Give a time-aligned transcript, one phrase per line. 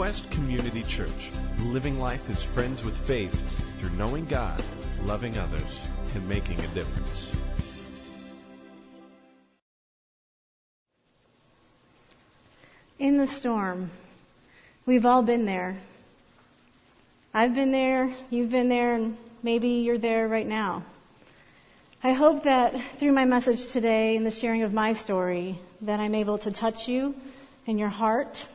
[0.00, 1.30] Quest Community Church,
[1.64, 3.34] living life as friends with faith
[3.78, 4.64] through knowing God,
[5.04, 5.78] loving others,
[6.14, 7.30] and making a difference.
[12.98, 13.90] In the storm,
[14.86, 15.76] we've all been there.
[17.34, 20.82] I've been there, you've been there, and maybe you're there right now.
[22.02, 26.14] I hope that through my message today and the sharing of my story, that I'm
[26.14, 27.14] able to touch you
[27.66, 28.46] in your heart,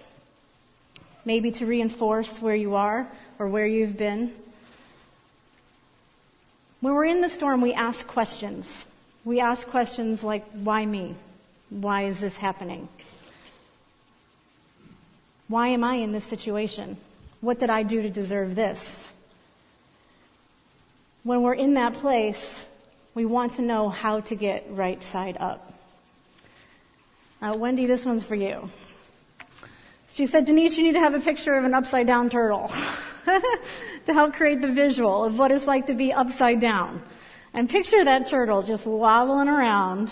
[1.26, 3.08] maybe to reinforce where you are
[3.40, 4.34] or where you've been.
[6.82, 8.86] When we're in the storm, we ask questions.
[9.24, 11.16] We ask questions like, why me?
[11.70, 12.88] Why is this happening?
[15.48, 16.98] Why am I in this situation?
[17.42, 19.12] What did I do to deserve this?
[21.24, 22.66] When we're in that place,
[23.16, 25.74] we want to know how to get right side up.
[27.42, 28.70] Uh, Wendy, this one's for you.
[30.16, 32.72] She said, Denise, you need to have a picture of an upside down turtle
[34.06, 37.04] to help create the visual of what it's like to be upside down.
[37.54, 40.10] And picture that turtle just wobbling around,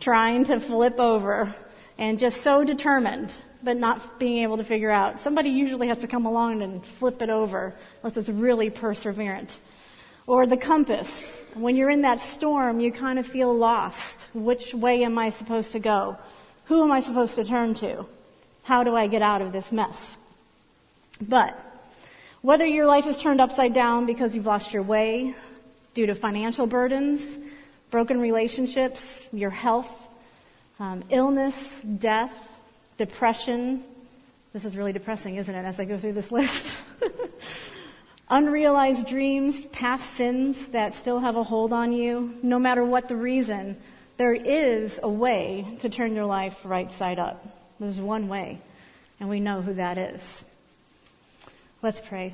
[0.00, 1.54] trying to flip over,
[1.98, 5.20] and just so determined, but not being able to figure out.
[5.20, 9.54] Somebody usually has to come along and flip it over, unless it's really perseverant.
[10.26, 11.10] Or the compass.
[11.52, 14.18] When you're in that storm, you kind of feel lost.
[14.32, 16.16] Which way am I supposed to go?
[16.64, 18.06] Who am I supposed to turn to?
[18.62, 19.98] How do I get out of this mess?
[21.20, 21.58] But
[22.42, 25.34] whether your life is turned upside down because you've lost your way
[25.94, 27.38] due to financial burdens,
[27.90, 30.08] broken relationships, your health,
[30.80, 32.58] um, illness, death,
[32.98, 33.84] depression.
[34.52, 36.82] This is really depressing, isn't it, as I go through this list?
[38.30, 43.16] Unrealized dreams, past sins that still have a hold on you, no matter what the
[43.16, 43.76] reason,
[44.16, 47.61] there is a way to turn your life right side up.
[47.82, 48.60] There's one way,
[49.18, 50.44] and we know who that is.
[51.82, 52.32] Let's pray.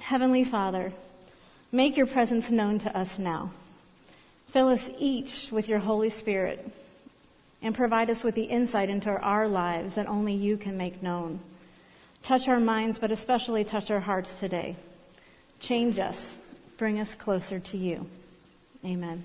[0.00, 0.92] Heavenly Father,
[1.72, 3.52] make your presence known to us now.
[4.50, 6.70] Fill us each with your Holy Spirit
[7.62, 11.40] and provide us with the insight into our lives that only you can make known.
[12.22, 14.76] Touch our minds, but especially touch our hearts today.
[15.58, 16.36] Change us.
[16.76, 18.06] Bring us closer to you.
[18.84, 19.24] Amen.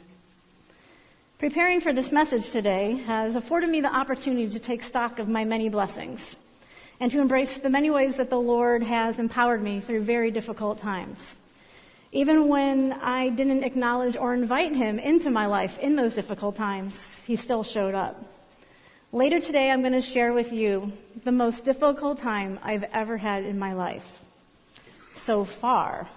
[1.44, 5.44] Preparing for this message today has afforded me the opportunity to take stock of my
[5.44, 6.38] many blessings
[7.02, 10.80] and to embrace the many ways that the Lord has empowered me through very difficult
[10.80, 11.36] times.
[12.14, 16.98] Even when I didn't acknowledge or invite Him into my life in those difficult times,
[17.28, 18.24] He still showed up.
[19.12, 20.94] Later today, I'm going to share with you
[21.26, 24.22] the most difficult time I've ever had in my life.
[25.18, 26.08] So far.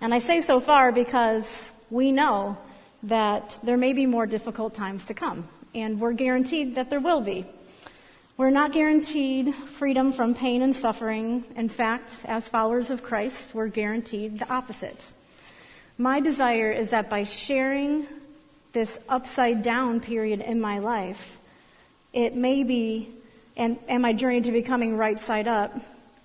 [0.00, 1.44] And I say so far because
[1.90, 2.56] we know
[3.06, 7.20] that there may be more difficult times to come, and we're guaranteed that there will
[7.20, 7.46] be.
[8.36, 11.44] We're not guaranteed freedom from pain and suffering.
[11.56, 15.02] In fact, as followers of Christ, we're guaranteed the opposite.
[15.96, 18.06] My desire is that by sharing
[18.72, 21.38] this upside down period in my life,
[22.12, 23.08] it may be,
[23.56, 25.74] and, and my journey to becoming right side up,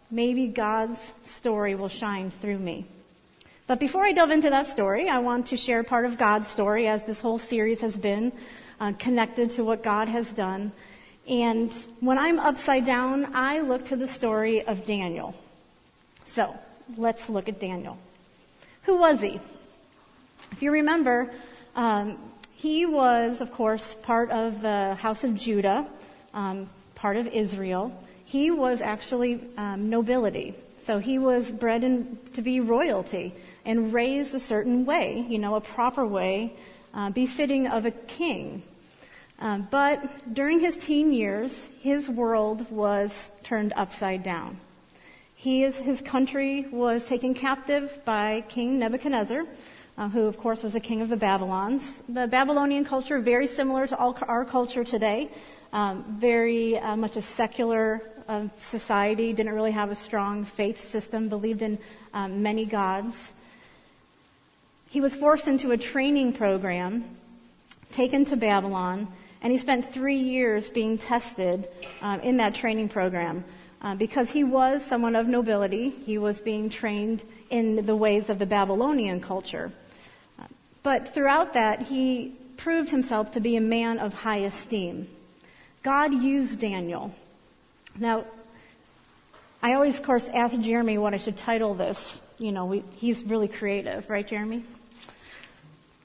[0.09, 2.85] maybe God's story will shine through me.
[3.71, 6.89] But before I delve into that story, I want to share part of God's story
[6.89, 8.33] as this whole series has been
[8.81, 10.73] uh, connected to what God has done.
[11.25, 11.71] And
[12.01, 15.33] when I'm upside down, I look to the story of Daniel.
[16.31, 16.53] So,
[16.97, 17.97] let's look at Daniel.
[18.83, 19.39] Who was he?
[20.51, 21.31] If you remember,
[21.73, 22.17] um,
[22.53, 25.87] he was, of course, part of the house of Judah,
[26.33, 27.97] um, part of Israel.
[28.25, 30.55] He was actually um, nobility.
[30.77, 33.33] So he was bred in, to be royalty
[33.65, 36.53] and raised a certain way, you know, a proper way,
[36.93, 38.63] uh, befitting of a king.
[39.39, 44.57] Um, but during his teen years, his world was turned upside down.
[45.33, 49.45] He is, his country was taken captive by King Nebuchadnezzar,
[49.97, 51.81] uh, who of course was the king of the Babylons.
[52.07, 55.31] The Babylonian culture, very similar to all, our culture today,
[55.73, 61.27] um, very uh, much a secular uh, society, didn't really have a strong faith system,
[61.27, 61.79] believed in
[62.13, 63.33] um, many gods.
[64.91, 67.05] He was forced into a training program,
[67.93, 69.07] taken to Babylon,
[69.41, 71.69] and he spent three years being tested
[72.01, 73.45] um, in that training program.
[73.81, 78.37] Uh, because he was someone of nobility, he was being trained in the ways of
[78.37, 79.71] the Babylonian culture.
[80.83, 85.07] But throughout that, he proved himself to be a man of high esteem.
[85.83, 87.15] God used Daniel.
[87.97, 88.25] Now,
[89.63, 92.19] I always, of course, ask Jeremy what I should title this.
[92.39, 94.65] You know, we, he's really creative, right, Jeremy?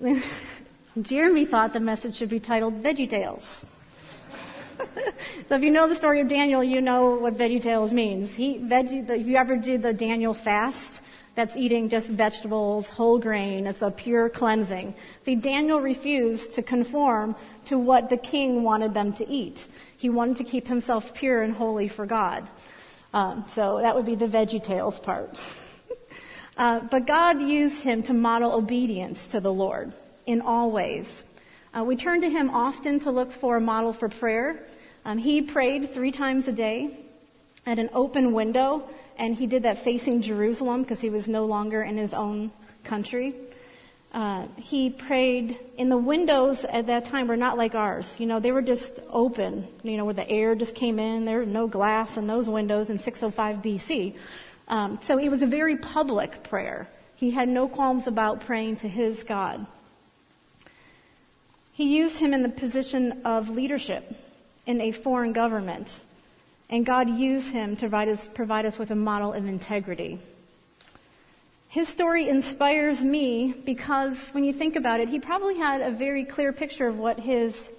[1.01, 3.67] Jeremy thought the message should be titled Veggie Tales.
[5.49, 8.35] so if you know the story of Daniel, you know what VeggieTales means.
[8.35, 11.01] He, veggie, if you ever do the Daniel fast,
[11.35, 13.67] that's eating just vegetables, whole grain.
[13.67, 14.95] It's a pure cleansing.
[15.25, 19.67] See, Daniel refused to conform to what the king wanted them to eat.
[19.97, 22.49] He wanted to keep himself pure and holy for God.
[23.13, 25.37] Um, so that would be the VeggieTales part.
[26.57, 29.93] uh, but God used him to model obedience to the Lord
[30.27, 31.25] in all ways.
[31.77, 34.65] Uh, we turn to him often to look for a model for prayer.
[35.05, 36.99] Um, he prayed three times a day
[37.67, 38.89] at an open window,
[39.19, 42.51] and he did that facing Jerusalem because he was no longer in his own
[42.85, 43.35] country.
[44.13, 48.19] Uh, he prayed in the windows at that time were not like ours.
[48.19, 49.69] You know, they were just open.
[49.83, 51.27] You know, where the air just came in.
[51.27, 54.17] There was no glass in those windows in 605 BC.
[54.69, 56.89] Um, so it was a very public prayer.
[57.15, 59.67] He had no qualms about praying to his God.
[61.73, 64.17] He used him in the position of leadership
[64.67, 65.93] in a foreign government.
[66.69, 70.19] And God used him to provide us, provide us with a model of integrity.
[71.69, 76.25] His story inspires me because when you think about it, he probably had a very
[76.25, 77.71] clear picture of what his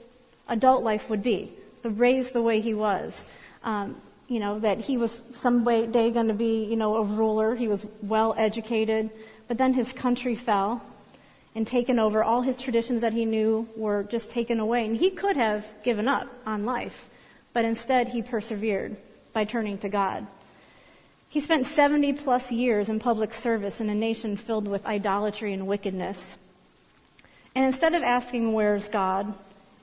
[0.48, 1.52] adult life would be,
[1.82, 3.26] the raised the way he was.
[3.64, 7.56] Um, you know, that he was someday day going to be, you know, a ruler.
[7.56, 9.10] He was well educated,
[9.48, 10.82] but then his country fell
[11.56, 12.24] and taken over.
[12.24, 14.86] All his traditions that he knew were just taken away.
[14.86, 17.10] And he could have given up on life,
[17.54, 18.98] but instead he persevered
[19.34, 20.28] by turning to God.
[21.30, 25.68] He spent 70 plus years in public service in a nation filled with idolatry and
[25.68, 26.38] wickedness.
[27.56, 29.34] And instead of asking, where's God,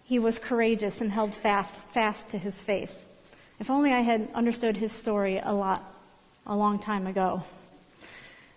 [0.05, 3.02] he was courageous and held fast, fast to his faith.
[3.64, 5.82] If only I had understood his story a lot,
[6.46, 7.44] a long time ago.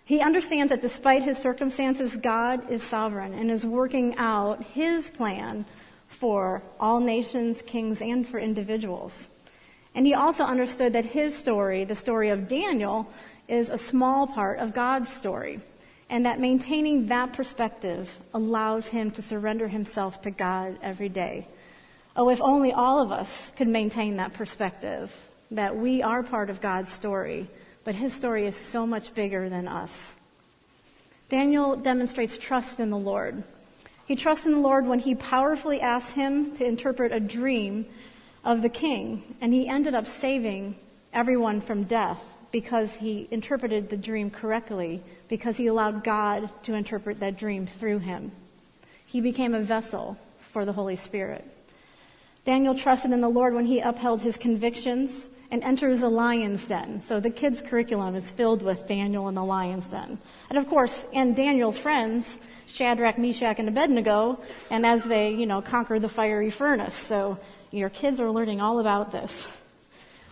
[0.04, 5.64] He understands that despite his circumstances, God is sovereign and is working out his plan
[6.10, 9.28] for all nations, kings, and for individuals.
[9.94, 13.10] And he also understood that his story, the story of Daniel,
[13.48, 15.58] is a small part of God's story.
[16.10, 21.46] And that maintaining that perspective allows him to surrender himself to God every day.
[22.18, 25.14] Oh, if only all of us could maintain that perspective,
[25.52, 27.48] that we are part of God's story
[27.88, 30.14] but his story is so much bigger than us.
[31.30, 33.42] Daniel demonstrates trust in the Lord.
[34.04, 37.86] He trusts in the Lord when he powerfully asks him to interpret a dream
[38.44, 40.76] of the king, and he ended up saving
[41.14, 42.22] everyone from death
[42.52, 48.00] because he interpreted the dream correctly, because he allowed God to interpret that dream through
[48.00, 48.32] him.
[49.06, 50.18] He became a vessel
[50.52, 51.42] for the Holy Spirit.
[52.48, 57.02] Daniel trusted in the Lord when he upheld his convictions and enters a lion's den.
[57.02, 60.16] So the kids' curriculum is filled with Daniel and the lion's den.
[60.48, 64.40] And of course, and Daniel's friends, Shadrach, Meshach, and Abednego,
[64.70, 66.94] and as they, you know, conquer the fiery furnace.
[66.94, 67.36] So
[67.70, 69.46] your kids are learning all about this.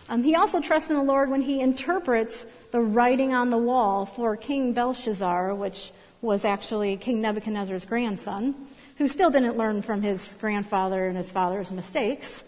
[0.09, 4.07] Um, he also trusts in the Lord when he interprets the writing on the wall
[4.07, 5.91] for King Belshazzar, which
[6.23, 8.55] was actually King Nebuchadnezzar's grandson,
[8.97, 12.43] who still didn't learn from his grandfather and his father's mistakes.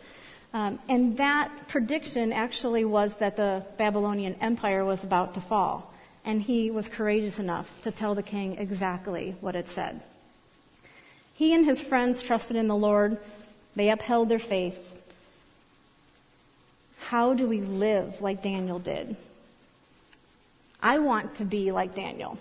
[0.54, 5.94] Um, and that prediction actually was that the Babylonian Empire was about to fall.
[6.26, 10.02] And he was courageous enough to tell the king exactly what it said.
[11.34, 13.18] He and his friends trusted in the Lord.
[13.76, 15.00] They upheld their faith.
[17.00, 19.16] How do we live like Daniel did?
[20.82, 22.38] I want to be like Daniel.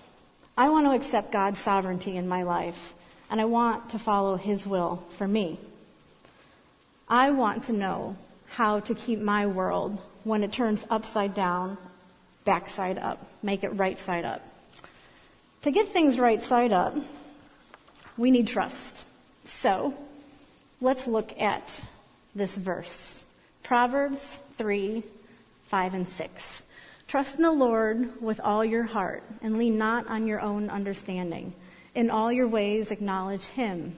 [0.57, 2.95] I want to accept God's sovereignty in my life,
[3.30, 5.58] and I want to follow his will for me.
[7.08, 8.16] I want to know
[8.49, 11.78] how to keep my world when it turns upside down,
[12.44, 14.42] backside up, make it right side up.
[15.62, 16.97] To get things right side up,
[18.16, 19.04] we need trust.
[19.44, 19.94] So,
[20.80, 21.85] let's look at
[22.35, 23.23] this verse.
[23.62, 25.02] Proverbs 3,
[25.68, 26.62] 5 and 6.
[27.06, 31.54] Trust in the Lord with all your heart and lean not on your own understanding.
[31.99, 33.97] In all your ways acknowledge Him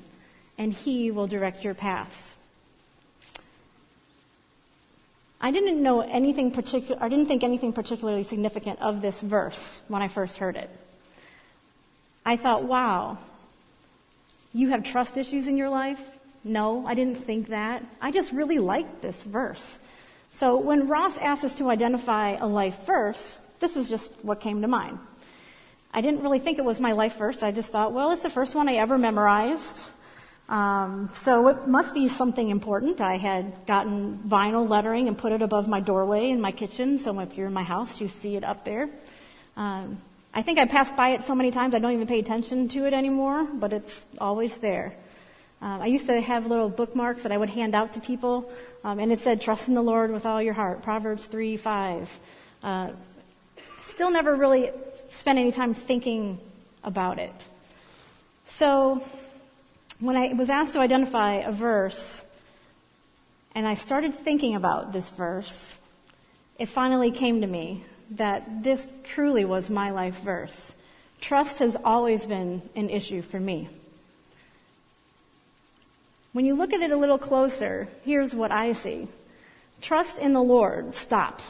[0.56, 2.36] and He will direct your paths.
[5.38, 10.00] I didn't know anything particular, I didn't think anything particularly significant of this verse when
[10.00, 10.70] I first heard it.
[12.24, 13.18] I thought, wow,
[14.54, 16.00] you have trust issues in your life?
[16.42, 17.84] No, I didn't think that.
[18.00, 19.78] I just really liked this verse.
[20.32, 24.62] So when Ross asked us to identify a life verse, this is just what came
[24.62, 24.98] to mind.
[25.92, 27.42] I didn't really think it was my life verse.
[27.42, 29.82] I just thought, well, it's the first one I ever memorized.
[30.48, 33.00] Um, so it must be something important.
[33.00, 37.18] I had gotten vinyl lettering and put it above my doorway in my kitchen, so
[37.20, 38.88] if you're in my house, you see it up there.
[39.56, 40.00] Um,
[40.32, 42.86] I think I passed by it so many times I don't even pay attention to
[42.86, 44.94] it anymore, but it's always there.
[45.62, 48.50] Um, I used to have little bookmarks that I would hand out to people,
[48.82, 52.18] um, and it said, "Trust in the Lord with all your heart." Proverbs three five.
[52.62, 52.90] Uh,
[53.82, 54.70] still never really
[55.10, 56.40] spent any time thinking
[56.82, 57.32] about it.
[58.46, 59.04] So,
[59.98, 62.24] when I was asked to identify a verse,
[63.54, 65.78] and I started thinking about this verse,
[66.58, 70.74] it finally came to me that this truly was my life verse.
[71.20, 73.68] Trust has always been an issue for me.
[76.32, 79.08] When you look at it a little closer, here's what I see.
[79.80, 80.94] Trust in the Lord.
[80.94, 81.42] Stop.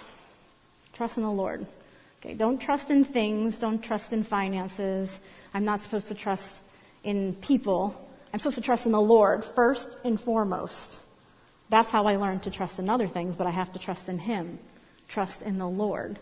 [0.95, 1.67] Trust in the Lord.
[2.21, 3.59] Okay, don't trust in things.
[3.59, 5.21] Don't trust in finances.
[5.55, 6.61] I'm not supposed to trust
[7.03, 8.09] in people.
[8.33, 10.99] I'm supposed to trust in the Lord first and foremost.
[11.71, 14.19] That's how I learned to trust in other things, but I have to trust in
[14.19, 14.59] Him.
[15.09, 16.19] Trust in the Lord.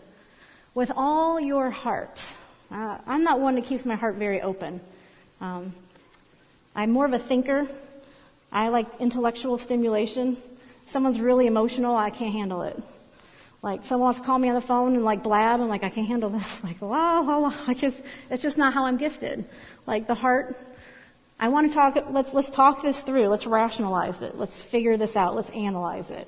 [0.73, 2.19] With all your heart.
[2.71, 4.79] Uh, I'm not one that keeps my heart very open.
[5.41, 5.73] Um,
[6.75, 7.67] I'm more of a thinker.
[8.51, 10.37] I like intellectual stimulation.
[10.85, 12.81] Someone's really emotional, I can't handle it.
[13.61, 15.89] Like someone wants to call me on the phone and like blab, I'm like, I
[15.89, 16.63] can't handle this.
[16.63, 17.53] Like, wow, wow, wow.
[17.67, 17.99] Like it's,
[18.29, 19.45] it's just not how I'm gifted.
[19.85, 20.57] Like the heart,
[21.39, 23.27] I want to talk, let's, let's talk this through.
[23.27, 24.37] Let's rationalize it.
[24.37, 25.35] Let's figure this out.
[25.35, 26.27] Let's analyze it.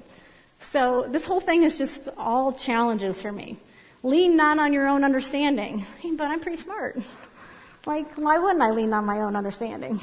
[0.59, 3.57] So this whole thing is just all challenges for me.
[4.03, 5.85] Lean not on your own understanding.
[6.17, 6.99] But I'm pretty smart.
[7.85, 10.01] Like, why wouldn't I lean on my own understanding?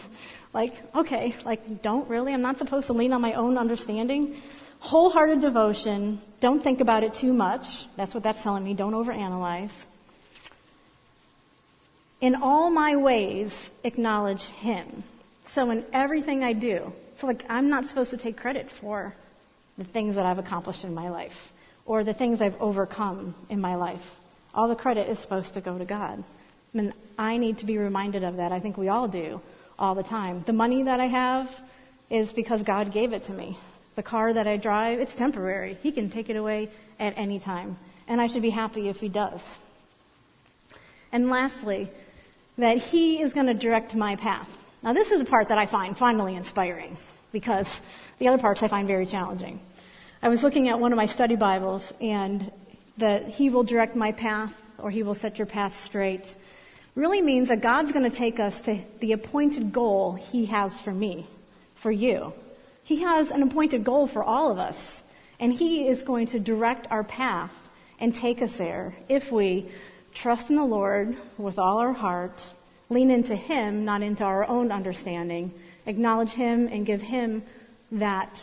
[0.52, 4.34] Like, okay, like, don't really, I'm not supposed to lean on my own understanding.
[4.80, 7.86] Wholehearted devotion, don't think about it too much.
[7.96, 8.74] That's what that's telling me.
[8.74, 9.72] Don't overanalyze.
[12.20, 15.04] In all my ways, acknowledge Him.
[15.44, 19.14] So in everything I do, so like, I'm not supposed to take credit for
[19.76, 21.52] the things that I've accomplished in my life
[21.86, 24.16] or the things I've overcome in my life.
[24.54, 26.22] All the credit is supposed to go to God.
[26.74, 28.52] I mean, I need to be reminded of that.
[28.52, 29.40] I think we all do
[29.78, 30.42] all the time.
[30.46, 31.62] The money that I have
[32.10, 33.56] is because God gave it to me.
[33.98, 35.76] The car that I drive, it's temporary.
[35.82, 36.68] He can take it away
[37.00, 37.76] at any time.
[38.06, 39.58] And I should be happy if He does.
[41.10, 41.90] And lastly,
[42.58, 44.48] that He is going to direct my path.
[44.84, 46.96] Now this is the part that I find finally inspiring
[47.32, 47.80] because
[48.20, 49.58] the other parts I find very challenging.
[50.22, 52.52] I was looking at one of my study Bibles and
[52.98, 56.36] that He will direct my path or He will set your path straight
[56.94, 60.92] really means that God's going to take us to the appointed goal He has for
[60.92, 61.26] me,
[61.74, 62.32] for you.
[62.88, 65.02] He has an appointed goal for all of us,
[65.38, 67.52] and He is going to direct our path
[68.00, 69.66] and take us there if we
[70.14, 72.42] trust in the Lord with all our heart,
[72.88, 75.52] lean into Him, not into our own understanding,
[75.84, 77.42] acknowledge Him and give Him
[77.92, 78.42] that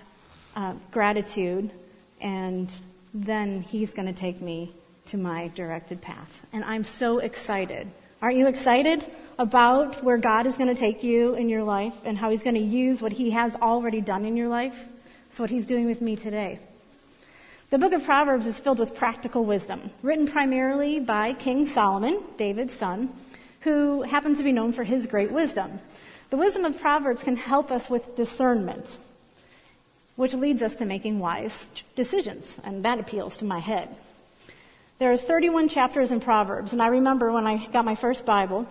[0.55, 1.71] uh, gratitude,
[2.21, 2.69] and
[3.15, 4.75] then He's going to take me
[5.07, 6.45] to my directed path.
[6.53, 7.87] And I'm so excited
[8.21, 9.05] Aren't you excited
[9.37, 12.55] about where God is going to take you in your life and how He's going
[12.55, 14.85] to use what He has already done in your life?
[15.29, 16.59] It's what He's doing with me today.
[17.71, 22.73] The book of Proverbs is filled with practical wisdom, written primarily by King Solomon, David's
[22.73, 23.11] son,
[23.61, 25.79] who happens to be known for his great wisdom.
[26.29, 28.99] The wisdom of Proverbs can help us with discernment,
[30.15, 33.89] which leads us to making wise decisions, and that appeals to my head.
[34.97, 38.65] There are 31 chapters in Proverbs, and I remember when I got my first Bible,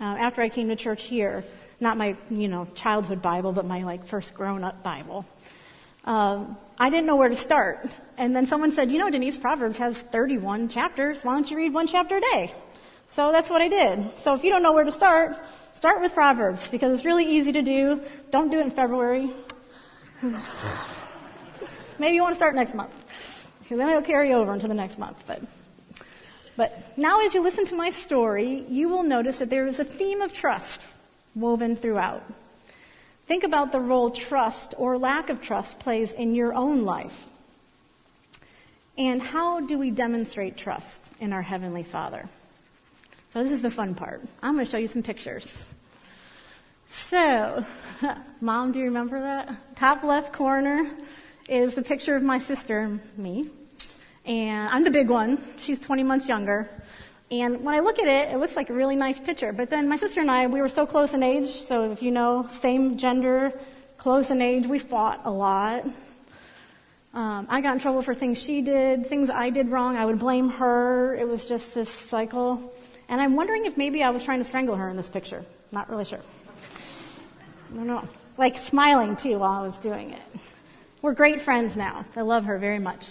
[0.00, 1.42] uh, after I came to church here,
[1.80, 5.26] not my, you know, childhood Bible, but my like first grown-up Bible.
[6.04, 7.88] Um, I didn't know where to start,
[8.18, 11.24] and then someone said, "You know, Denise, Proverbs has 31 chapters.
[11.24, 12.54] Why don't you read one chapter a day?"
[13.08, 14.16] So that's what I did.
[14.18, 15.36] So if you don't know where to start,
[15.74, 18.00] start with Proverbs because it's really easy to do.
[18.30, 19.32] Don't do it in February.
[21.98, 22.99] Maybe you want to start next month
[23.76, 25.22] then it'll carry over into the next month.
[25.26, 25.42] But,
[26.56, 29.84] but now as you listen to my story, you will notice that there is a
[29.84, 30.80] theme of trust
[31.34, 32.22] woven throughout.
[33.26, 37.26] Think about the role trust or lack of trust plays in your own life.
[38.98, 42.28] And how do we demonstrate trust in our Heavenly Father?
[43.32, 44.20] So this is the fun part.
[44.42, 45.64] I'm going to show you some pictures.
[46.90, 47.64] So,
[48.40, 49.76] Mom, do you remember that?
[49.76, 50.90] Top left corner
[51.48, 53.48] is the picture of my sister and me
[54.24, 55.42] and I'm the big one.
[55.58, 56.68] She's 20 months younger.
[57.30, 59.52] And when I look at it, it looks like a really nice picture.
[59.52, 61.62] But then my sister and I, we were so close in age.
[61.62, 63.52] So if you know, same gender,
[63.98, 65.84] close in age, we fought a lot.
[67.12, 69.96] Um, I got in trouble for things she did, things I did wrong.
[69.96, 71.14] I would blame her.
[71.14, 72.72] It was just this cycle.
[73.08, 75.44] And I'm wondering if maybe I was trying to strangle her in this picture.
[75.72, 76.20] Not really sure.
[77.72, 78.08] I don't know.
[78.38, 80.22] Like smiling too while I was doing it.
[81.02, 82.04] We're great friends now.
[82.16, 83.06] I love her very much.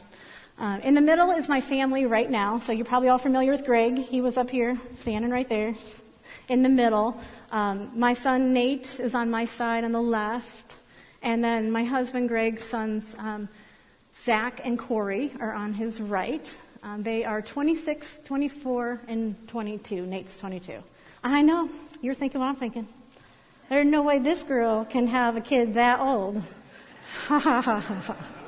[0.59, 2.59] Uh, in the middle is my family right now.
[2.59, 3.97] So you're probably all familiar with Greg.
[3.97, 5.73] He was up here, standing right there.
[6.49, 7.19] in the middle.
[7.51, 10.75] Um, my son Nate is on my side on the left,
[11.21, 13.47] and then my husband Greg's sons um,
[14.25, 16.47] Zach and Corey are on his right.
[16.83, 20.05] Um, they are 26, 24, and 22.
[20.05, 20.83] Nate's 22.
[21.23, 21.69] I know.
[22.01, 22.87] You're thinking what I'm thinking.
[23.69, 26.41] There's no way this girl can have a kid that old.
[27.27, 28.38] Ha ha ha ha.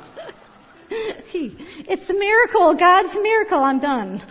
[0.93, 2.74] It's a miracle.
[2.74, 3.60] God's miracle.
[3.60, 4.21] I'm done.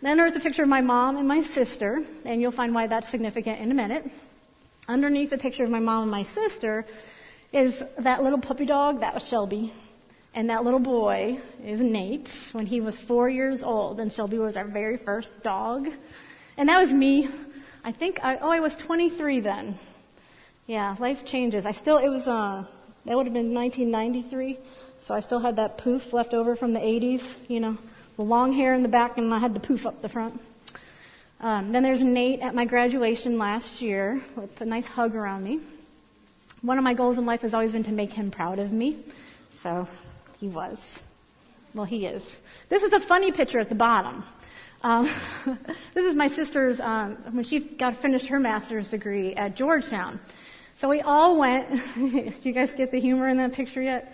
[0.00, 3.08] then there's a picture of my mom and my sister, and you'll find why that's
[3.08, 4.10] significant in a minute.
[4.88, 6.86] Underneath the picture of my mom and my sister
[7.52, 9.72] is that little puppy dog, that was Shelby.
[10.34, 14.56] And that little boy is Nate when he was four years old, and Shelby was
[14.56, 15.90] our very first dog.
[16.56, 17.28] And that was me.
[17.84, 19.78] I think I, oh, I was 23 then.
[20.66, 21.66] Yeah, life changes.
[21.66, 22.64] I still, it was, uh,
[23.04, 24.58] that would have been 1993.
[25.04, 27.76] So I still had that poof left over from the 80s, you know,
[28.16, 30.40] the long hair in the back and I had the poof up the front.
[31.40, 35.58] Um, then there's Nate at my graduation last year with a nice hug around me.
[36.60, 38.98] One of my goals in life has always been to make him proud of me.
[39.60, 39.88] So
[40.38, 41.02] he was.
[41.74, 42.40] Well, he is.
[42.68, 44.22] This is a funny picture at the bottom.
[44.82, 45.08] Um,
[45.94, 50.20] this is my sister's um, when she got finished her master's degree at Georgetown.
[50.82, 51.70] So we all went.
[51.94, 54.12] do you guys get the humor in that picture yet?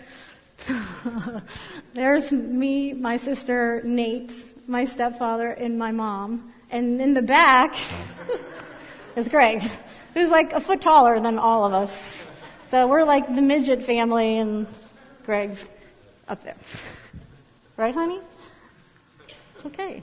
[1.94, 4.34] There's me, my sister, Nate,
[4.68, 6.52] my stepfather, and my mom.
[6.70, 7.74] And in the back
[9.16, 9.62] is Greg,
[10.12, 12.26] who's like a foot taller than all of us.
[12.70, 14.66] So we're like the midget family and
[15.24, 15.64] Greg's
[16.28, 16.56] up there.
[17.78, 18.20] Right, honey?
[19.56, 20.02] It's okay.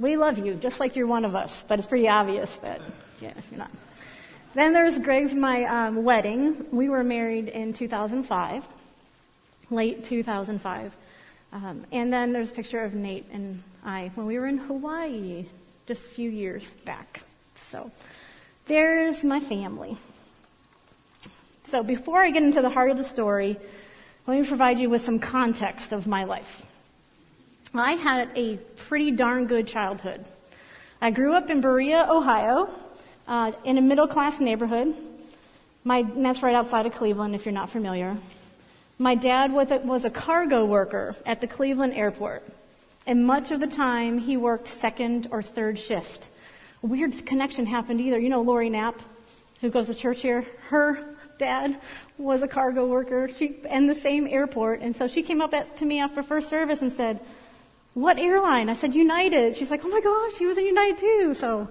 [0.00, 2.80] We love you, just like you're one of us, but it's pretty obvious that,
[3.20, 3.70] yeah, you're not.
[4.54, 6.66] Then there's Greg's my um, wedding.
[6.70, 8.66] We were married in 2005,
[9.70, 10.96] late 2005.
[11.54, 15.46] Um, and then there's a picture of Nate and I when we were in Hawaii
[15.86, 17.22] just a few years back.
[17.56, 17.90] So
[18.66, 19.96] there's my family.
[21.68, 23.58] So before I get into the heart of the story,
[24.26, 26.66] let me provide you with some context of my life.
[27.74, 30.26] I had a pretty darn good childhood.
[31.00, 32.68] I grew up in Berea, Ohio,
[33.32, 34.94] uh, in a middle class neighborhood.
[35.84, 38.18] My, that's right outside of Cleveland, if you're not familiar.
[38.98, 42.46] My dad was a, was a cargo worker at the Cleveland airport,
[43.06, 46.28] and much of the time he worked second or third shift.
[46.82, 48.18] A weird connection happened either.
[48.18, 49.00] You know Lori Knapp,
[49.62, 50.44] who goes to church here.
[50.68, 51.02] Her
[51.38, 51.80] dad
[52.18, 55.78] was a cargo worker she, in the same airport, and so she came up at,
[55.78, 57.18] to me after first service and said,
[57.94, 61.34] "What airline?" I said, "United." She's like, "Oh my gosh, he was in United too."
[61.34, 61.70] So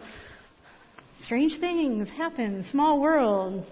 [1.22, 3.64] Strange things happen, small world.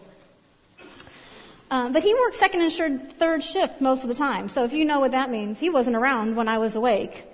[1.71, 4.49] Um, but he worked second and third shift most of the time.
[4.49, 7.25] So if you know what that means, he wasn't around when I was awake.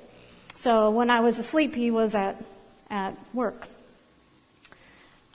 [0.60, 2.42] So when I was asleep, he was at,
[2.90, 3.68] at work.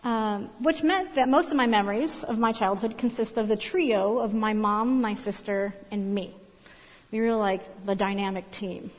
[0.03, 4.19] Um, which meant that most of my memories of my childhood consist of the trio
[4.19, 6.35] of my mom, my sister, and me.
[7.13, 8.91] We were like the dynamic team.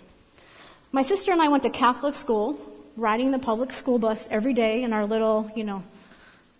[0.92, 2.60] My sister and I went to Catholic school,
[3.02, 5.82] riding the public school bus every day in our little, you know,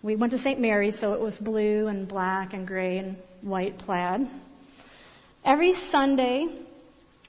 [0.02, 0.58] we went to St.
[0.58, 4.28] Mary's, so it was blue and black and gray and white plaid.
[5.44, 6.48] Every Sunday,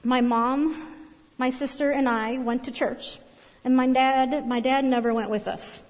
[0.02, 0.98] my mom,
[1.38, 3.20] my sister, and I went to church.
[3.64, 5.80] And my dad, my dad never went with us.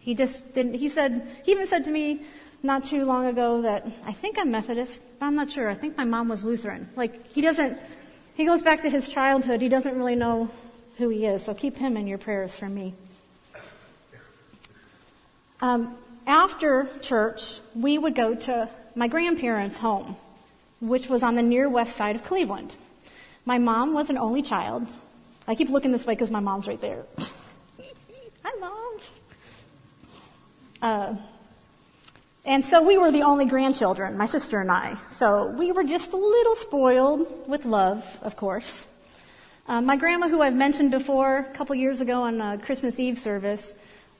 [0.00, 2.22] He just didn't, he said, he even said to me
[2.64, 5.70] not too long ago that I think I'm Methodist, but I'm not sure.
[5.70, 6.88] I think my mom was Lutheran.
[6.96, 7.78] Like, he doesn't,
[8.34, 9.62] he goes back to his childhood.
[9.62, 10.50] He doesn't really know
[10.96, 11.44] who he is.
[11.44, 12.94] So keep him in your prayers for me.
[15.60, 20.16] Um, after church, we would go to my grandparents' home,
[20.80, 22.74] which was on the near west side of Cleveland.
[23.44, 24.86] My mom was an only child.
[25.46, 27.04] I keep looking this way because my mom's right there.
[28.42, 28.98] Hi, mom.
[30.80, 31.14] Uh,
[32.46, 34.96] and so we were the only grandchildren, my sister and I.
[35.12, 38.88] So we were just a little spoiled with love, of course.
[39.66, 43.18] Uh, my grandma, who I've mentioned before, a couple years ago on a Christmas Eve
[43.18, 43.72] service,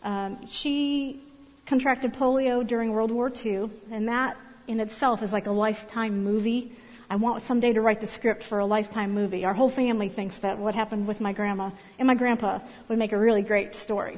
[0.02, 1.20] um, she
[1.66, 6.72] contracted polio during World War II, and that in itself is like a lifetime movie.
[7.10, 9.44] I want someday to write the script for a lifetime movie.
[9.44, 13.12] Our whole family thinks that what happened with my grandma and my grandpa would make
[13.12, 14.16] a really great story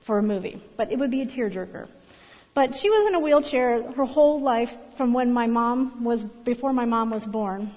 [0.00, 1.86] for a movie, but it would be a tearjerker.
[2.52, 6.72] But she was in a wheelchair her whole life from when my mom was, before
[6.72, 7.70] my mom was born.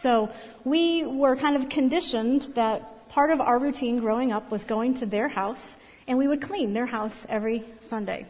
[0.00, 0.30] So
[0.64, 5.06] we were kind of conditioned that part of our routine growing up was going to
[5.06, 5.76] their house
[6.06, 8.26] and we would clean their house every Sunday.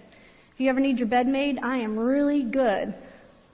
[0.53, 2.95] If you ever need your bed made, I am really good.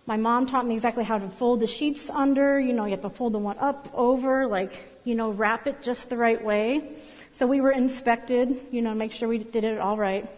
[0.06, 2.58] My mom taught me exactly how to fold the sheets under.
[2.60, 4.72] You know, you have to fold the one up, over, like,
[5.04, 6.92] you know, wrap it just the right way.
[7.32, 10.28] So we were inspected, you know, make sure we did it all right.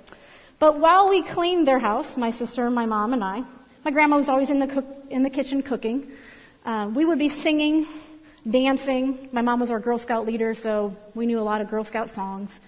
[0.58, 3.42] But while we cleaned their house, my sister, my mom, and I,
[3.84, 6.06] my grandma was always in the cook, in the kitchen cooking.
[6.64, 7.88] Uh, we would be singing,
[8.48, 9.28] dancing.
[9.32, 12.10] My mom was our Girl Scout leader, so we knew a lot of Girl Scout
[12.10, 12.60] songs.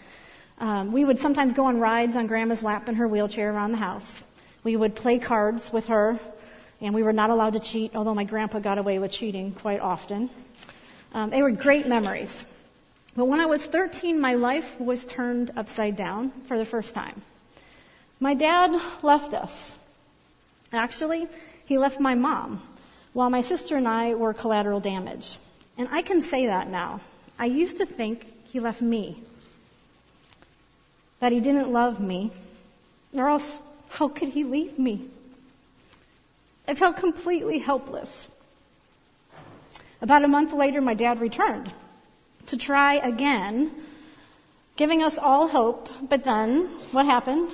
[0.58, 3.78] Um, we would sometimes go on rides on grandma's lap in her wheelchair around the
[3.78, 4.22] house.
[4.64, 6.18] We would play cards with her,
[6.80, 9.80] and we were not allowed to cheat, although my grandpa got away with cheating quite
[9.80, 10.28] often.
[11.12, 12.44] Um, they were great memories.
[13.14, 17.22] But when I was 13, my life was turned upside down for the first time.
[18.18, 19.76] My dad left us.
[20.72, 21.28] Actually,
[21.64, 22.60] he left my mom,
[23.14, 25.38] while my sister and I were collateral damage.
[25.78, 27.00] And I can say that now.
[27.38, 29.22] I used to think he left me.
[31.20, 32.32] That he didn't love me.
[33.14, 35.06] Or else, how could he leave me?
[36.66, 38.28] I felt completely helpless.
[40.02, 41.72] About a month later, my dad returned
[42.46, 43.70] to try again,
[44.76, 45.88] giving us all hope.
[46.08, 47.50] But then, what happened?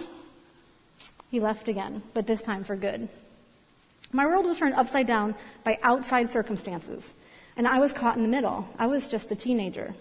[1.31, 3.09] He left again, but this time for good.
[4.13, 7.15] My world was turned upside down by outside circumstances,
[7.57, 8.69] and I was caught in the middle.
[8.79, 9.95] I was just a teenager.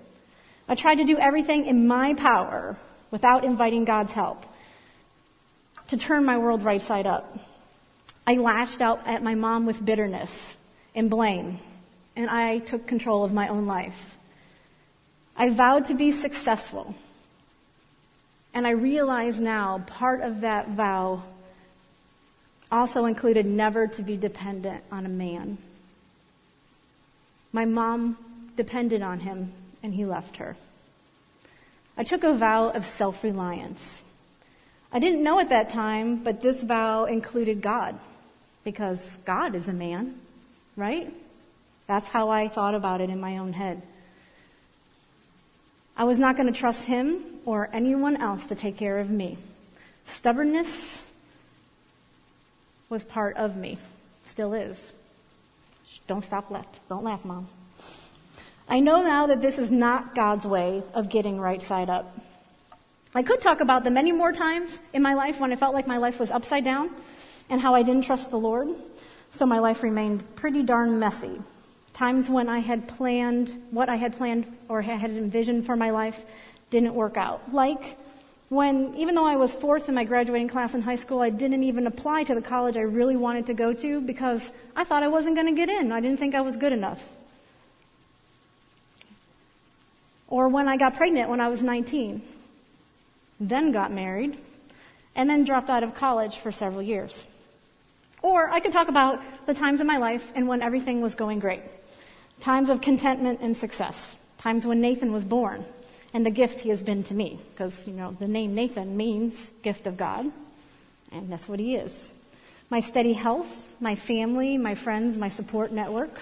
[0.67, 2.78] I tried to do everything in my power
[3.12, 4.45] without inviting God's help
[5.89, 7.38] to turn my world right side up.
[8.26, 10.56] I lashed out at my mom with bitterness
[10.93, 11.60] and blame,
[12.15, 14.17] and I took control of my own life.
[15.36, 16.93] I vowed to be successful,
[18.54, 21.24] and I realize now part of that vow
[22.72, 25.58] also included never to be dependent on a man.
[27.52, 28.18] My mom
[28.56, 29.52] depended on him
[29.82, 30.56] and he left her.
[31.98, 34.02] I took a vow of self-reliance.
[34.92, 38.00] I didn't know at that time, but this vow included God
[38.64, 40.20] because God is a man,
[40.76, 41.14] right?
[41.88, 43.82] That's how I thought about it in my own head.
[45.98, 49.38] I was not going to trust him or anyone else to take care of me.
[50.06, 51.04] Stubbornness
[52.89, 53.78] was part of me.
[54.25, 54.93] Still is.
[56.08, 56.88] Don't stop left.
[56.89, 57.47] Don't laugh, mom.
[58.67, 62.17] I know now that this is not God's way of getting right side up.
[63.15, 65.88] I could talk about the many more times in my life when I felt like
[65.88, 66.91] my life was upside down
[67.49, 68.69] and how I didn't trust the Lord.
[69.32, 71.41] So my life remained pretty darn messy.
[71.93, 76.23] Times when I had planned, what I had planned or had envisioned for my life
[76.69, 77.54] didn't work out.
[77.54, 77.97] Like
[78.50, 81.64] when, even though I was fourth in my graduating class in high school, I didn't
[81.64, 85.08] even apply to the college I really wanted to go to because I thought I
[85.08, 85.92] wasn't going to get in.
[85.92, 87.12] I didn't think I was good enough.
[90.28, 92.24] Or when I got pregnant when I was 19,
[93.40, 94.38] then got married,
[95.16, 97.26] and then dropped out of college for several years.
[98.22, 101.40] Or I could talk about the times in my life and when everything was going
[101.40, 101.62] great.
[102.42, 104.16] Times of contentment and success.
[104.40, 105.66] Times when Nathan was born
[106.13, 107.39] and the gift he has been to me.
[107.52, 110.32] Because, you know, the name Nathan means gift of God.
[111.12, 112.12] And that's what he is.
[112.69, 116.19] My steady health, my family, my friends, my support network.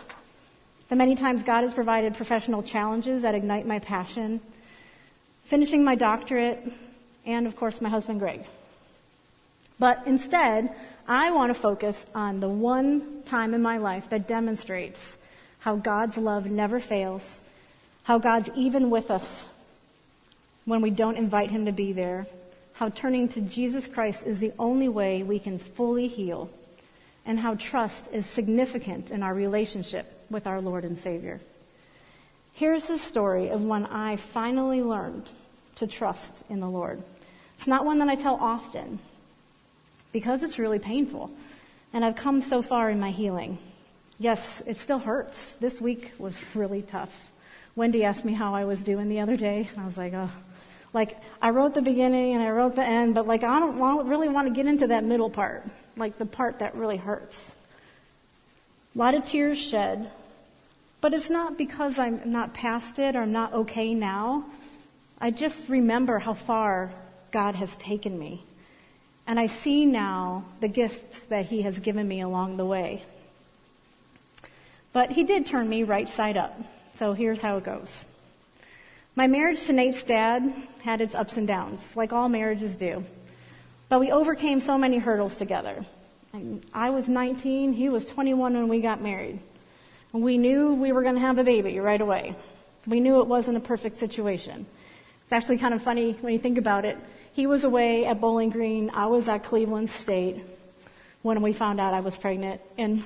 [0.90, 4.40] The many times God has provided professional challenges that ignite my passion.
[5.46, 6.72] Finishing my doctorate.
[7.26, 8.46] And of course my husband Greg.
[9.80, 10.76] But instead,
[11.08, 15.18] I want to focus on the one time in my life that demonstrates
[15.60, 17.22] how God's love never fails,
[18.04, 19.46] how God's even with us
[20.68, 22.28] when we don't invite Him to be there,
[22.74, 26.50] how turning to Jesus Christ is the only way we can fully heal,
[27.26, 31.40] and how trust is significant in our relationship with our Lord and Savior.
[32.52, 35.32] Here's the story of when I finally learned
[35.76, 37.02] to trust in the Lord.
[37.58, 39.00] It's not one that I tell often
[40.12, 41.32] because it's really painful.
[41.94, 43.58] And I've come so far in my healing.
[44.20, 45.54] Yes, it still hurts.
[45.54, 47.32] This week was really tough.
[47.76, 50.32] Wendy asked me how I was doing the other day, and I was like, oh,
[50.94, 54.08] like I wrote the beginning and I wrote the end, but like I don't want,
[54.08, 57.56] really want to get into that middle part, like the part that really hurts.
[58.96, 60.10] A lot of tears shed,
[61.02, 64.46] but it's not because I'm not past it or I'm not okay now.
[65.20, 66.92] I just remember how far
[67.32, 68.44] God has taken me.
[69.28, 73.04] And I see now the gifts that He has given me along the way.
[74.94, 76.60] But He did turn me right side up.
[76.96, 78.06] So here's how it goes.
[79.18, 80.54] My marriage to Nate's dad
[80.84, 83.04] had its ups and downs, like all marriages do.
[83.90, 85.84] But we overcame so many hurdles together.
[86.72, 89.40] I was 19, he was 21 when we got married.
[90.14, 92.36] We knew we were going to have a baby right away.
[92.86, 94.68] We knew it wasn't a perfect situation.
[95.24, 97.00] It's actually kind of funny when you think about it.
[97.34, 100.44] He was away at Bowling Green, I was at Cleveland State
[101.24, 102.62] when we found out I was pregnant.
[102.78, 103.04] And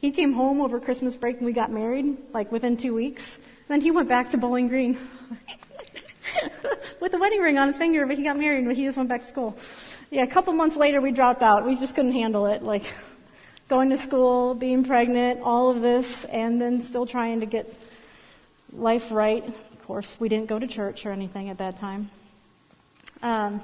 [0.00, 3.38] he came home over Christmas break and we got married, like within two weeks.
[3.68, 4.98] Then he went back to Bowling Green.
[7.00, 9.08] with the wedding ring on his finger, but he got married, but he just went
[9.08, 9.56] back to school.
[10.10, 11.66] Yeah, a couple months later we dropped out.
[11.66, 12.62] We just couldn't handle it.
[12.62, 12.84] Like,
[13.68, 17.74] going to school, being pregnant, all of this, and then still trying to get
[18.72, 19.46] life right.
[19.46, 22.10] Of course, we didn't go to church or anything at that time.
[23.22, 23.62] Um,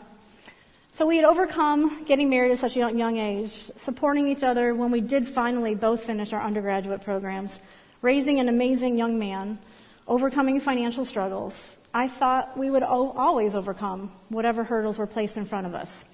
[0.93, 4.91] so we had overcome getting married at such a young age, supporting each other when
[4.91, 7.61] we did finally both finish our undergraduate programs,
[8.03, 9.59] raising an amazing young man,
[10.11, 11.79] overcoming financial struggles.
[11.95, 16.05] I thought we would always overcome whatever hurdles were placed in front of us.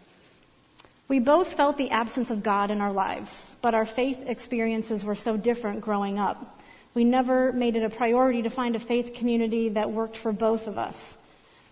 [1.09, 5.15] We both felt the absence of God in our lives, but our faith experiences were
[5.15, 6.61] so different growing up.
[6.95, 10.67] We never made it a priority to find a faith community that worked for both
[10.67, 11.17] of us.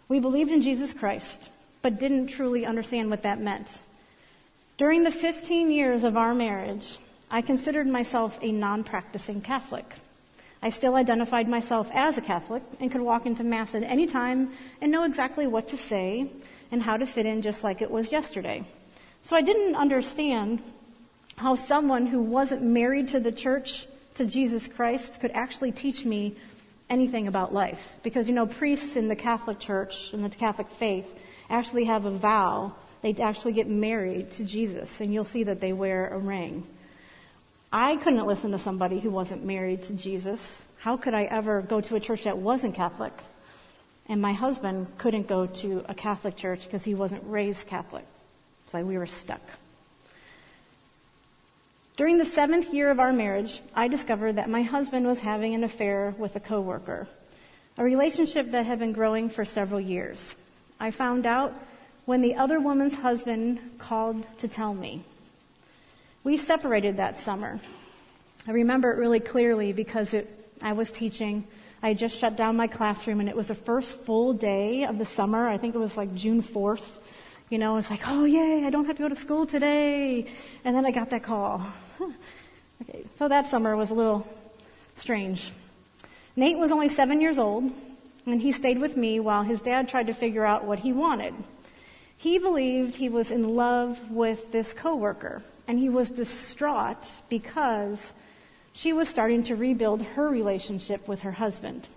[0.09, 1.51] We believed in Jesus Christ,
[1.83, 3.81] but didn't truly understand what that meant.
[4.79, 6.97] During the 15 years of our marriage,
[7.31, 9.95] I considered myself a non-practicing Catholic.
[10.65, 14.51] I still identified myself as a Catholic and could walk into Mass at any time
[14.81, 16.31] and know exactly what to say
[16.73, 18.65] and how to fit in just like it was yesterday.
[19.25, 20.63] So I didn't understand
[21.37, 26.35] how someone who wasn't married to the church, to Jesus Christ, could actually teach me
[26.89, 27.99] anything about life.
[28.03, 31.15] Because, you know, priests in the Catholic Church, in the Catholic faith,
[31.51, 32.75] actually have a vow.
[33.03, 36.67] They actually get married to Jesus, and you'll see that they wear a ring.
[37.77, 40.63] I couldn't listen to somebody who wasn't married to Jesus.
[40.79, 43.13] How could I ever go to a church that wasn't Catholic?
[44.09, 48.05] And my husband couldn't go to a Catholic church because he wasn't raised Catholic.
[48.71, 49.41] So we were stuck.
[51.97, 55.65] During the seventh year of our marriage, I discovered that my husband was having an
[55.65, 57.09] affair with a coworker,
[57.77, 60.37] a relationship that had been growing for several years.
[60.79, 61.53] I found out
[62.05, 65.03] when the other woman's husband called to tell me.
[66.25, 67.61] We separated that summer.
[68.49, 70.27] I remember it really clearly because it,
[70.63, 71.47] I was teaching.
[71.83, 75.05] I just shut down my classroom and it was the first full day of the
[75.05, 75.47] summer.
[75.47, 76.87] I think it was like June 4th.
[77.51, 80.25] You know, it's like, oh yay, I don't have to go to school today.
[80.65, 81.61] And then I got that call.
[82.83, 84.27] okay, so that summer was a little
[84.97, 85.53] strange.
[86.37, 87.71] Nate was only seven years old
[88.25, 91.35] and he stayed with me while his dad tried to figure out what he wanted.
[92.17, 98.13] He believed he was in love with this coworker, and he was distraught because
[98.73, 101.89] she was starting to rebuild her relationship with her husband.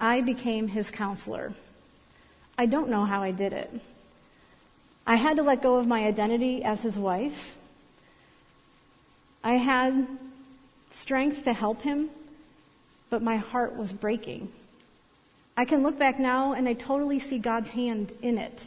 [0.00, 1.52] I became his counselor.
[2.56, 3.70] I don't know how I did it.
[5.06, 7.56] I had to let go of my identity as his wife.
[9.42, 10.06] I had
[10.90, 12.10] strength to help him,
[13.10, 14.52] but my heart was breaking.
[15.56, 18.62] I can look back now and I totally see God's hand in it.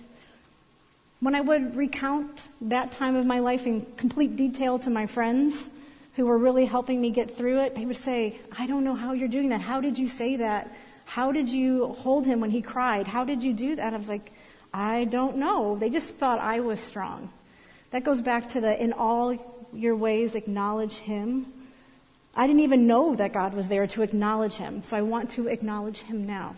[1.21, 5.69] When I would recount that time of my life in complete detail to my friends
[6.15, 9.13] who were really helping me get through it, they would say, I don't know how
[9.13, 9.61] you're doing that.
[9.61, 10.75] How did you say that?
[11.05, 13.05] How did you hold him when he cried?
[13.05, 13.93] How did you do that?
[13.93, 14.31] I was like,
[14.73, 15.77] I don't know.
[15.77, 17.29] They just thought I was strong.
[17.91, 19.37] That goes back to the in all
[19.73, 21.45] your ways acknowledge him.
[22.35, 25.47] I didn't even know that God was there to acknowledge him, so I want to
[25.47, 26.55] acknowledge him now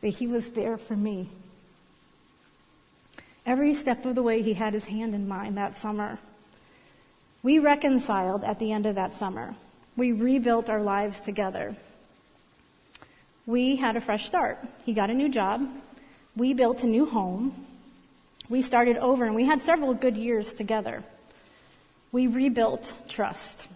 [0.00, 1.28] that he was there for me.
[3.50, 6.20] Every step of the way, he had his hand in mine that summer.
[7.42, 9.56] We reconciled at the end of that summer.
[9.96, 11.74] We rebuilt our lives together.
[13.46, 14.60] We had a fresh start.
[14.86, 15.68] He got a new job.
[16.36, 17.66] We built a new home.
[18.48, 21.02] We started over and we had several good years together.
[22.12, 23.66] We rebuilt trust.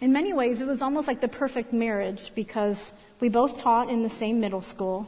[0.00, 4.02] In many ways, it was almost like the perfect marriage because we both taught in
[4.02, 5.06] the same middle school.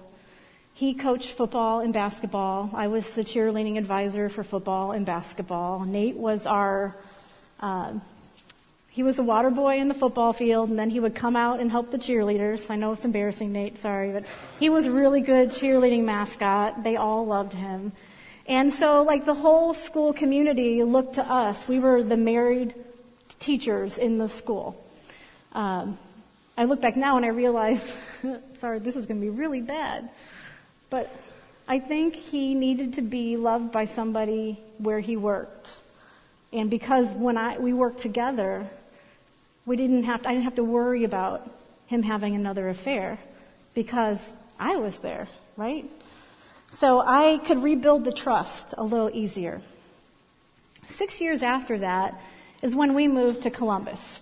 [0.75, 2.71] He coached football and basketball.
[2.73, 5.85] I was the cheerleading advisor for football and basketball.
[5.85, 6.97] Nate was our,
[7.61, 7.93] uh,
[8.89, 11.61] he was the water boy in the football field, and then he would come out
[11.61, 12.71] and help the cheerleaders.
[12.71, 14.25] I know it's embarrassing, Nate, sorry, but
[14.59, 16.83] he was a really good cheerleading mascot.
[16.83, 17.93] They all loved him.
[18.47, 21.69] And so, like, the whole school community looked to us.
[21.69, 22.75] We were the married
[23.39, 24.83] teachers in the school.
[25.53, 25.99] Um,
[26.57, 27.95] I look back now and I realize,
[28.59, 30.11] sorry, this is going to be really bad.
[30.93, 31.11] But
[31.67, 35.79] I think he needed to be loved by somebody where he worked.
[36.53, 38.69] And because when I, we worked together,
[39.65, 41.51] we didn't have to, I didn't have to worry about
[41.87, 43.19] him having another affair
[43.73, 44.21] because
[44.61, 45.89] I was there, right?
[46.73, 49.63] So I could rebuild the trust a little easier.
[50.85, 52.21] Six years after that
[52.61, 54.21] is when we moved to Columbus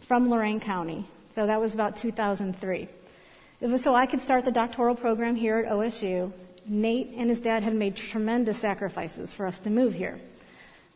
[0.00, 1.04] from Lorain County.
[1.34, 2.88] So that was about 2003.
[3.58, 6.30] It was so I could start the doctoral program here at OSU.
[6.66, 10.18] Nate and his dad had made tremendous sacrifices for us to move here.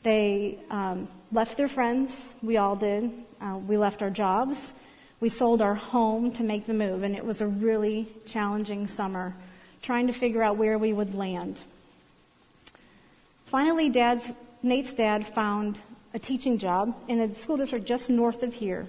[0.02, 2.14] They um, left their friends.
[2.42, 3.10] We all did.
[3.40, 4.74] Uh, we left our jobs.
[5.20, 9.34] We sold our home to make the move, and it was a really challenging summer
[9.80, 11.58] trying to figure out where we would land.
[13.46, 14.28] Finally, dad's,
[14.62, 15.78] Nate's dad found
[16.12, 18.86] a teaching job in a school district just north of here.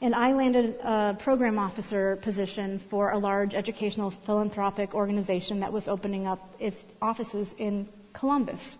[0.00, 5.88] And I landed a program officer position for a large educational philanthropic organization that was
[5.88, 8.78] opening up its offices in Columbus.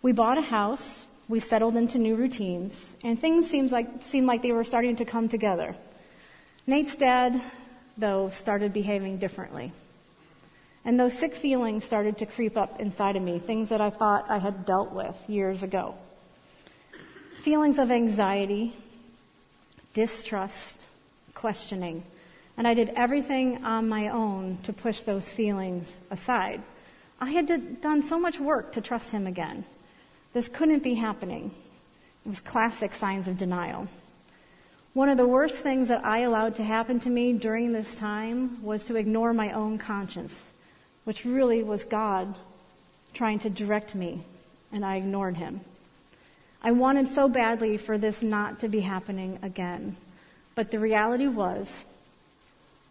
[0.00, 4.40] We bought a house, we settled into new routines, and things seemed like, seemed like
[4.40, 5.76] they were starting to come together.
[6.66, 7.40] Nate's dad,
[7.98, 9.70] though, started behaving differently.
[10.84, 14.30] And those sick feelings started to creep up inside of me, things that I thought
[14.30, 15.94] I had dealt with years ago.
[17.40, 18.74] Feelings of anxiety,
[19.94, 20.80] distrust,
[21.34, 22.02] questioning.
[22.56, 26.62] And I did everything on my own to push those feelings aside.
[27.20, 29.64] I had done so much work to trust him again.
[30.32, 31.50] This couldn't be happening.
[32.24, 33.88] It was classic signs of denial.
[34.94, 38.62] One of the worst things that I allowed to happen to me during this time
[38.62, 40.52] was to ignore my own conscience,
[41.04, 42.34] which really was God
[43.14, 44.22] trying to direct me,
[44.70, 45.62] and I ignored him.
[46.64, 49.96] I wanted so badly for this not to be happening again.
[50.54, 51.68] But the reality was,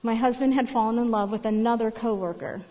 [0.04, 2.62] my husband had fallen in love with another coworker.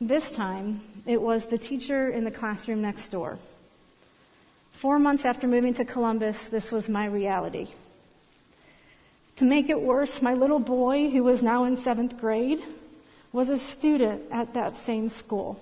[0.00, 3.38] This time, it was the teacher in the classroom next door.
[4.72, 7.68] Four months after moving to Columbus, this was my reality.
[9.36, 12.62] To make it worse, my little boy, who was now in seventh grade,
[13.32, 15.60] was a student at that same school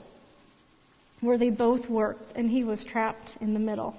[1.20, 3.96] where they both worked and he was trapped in the middle.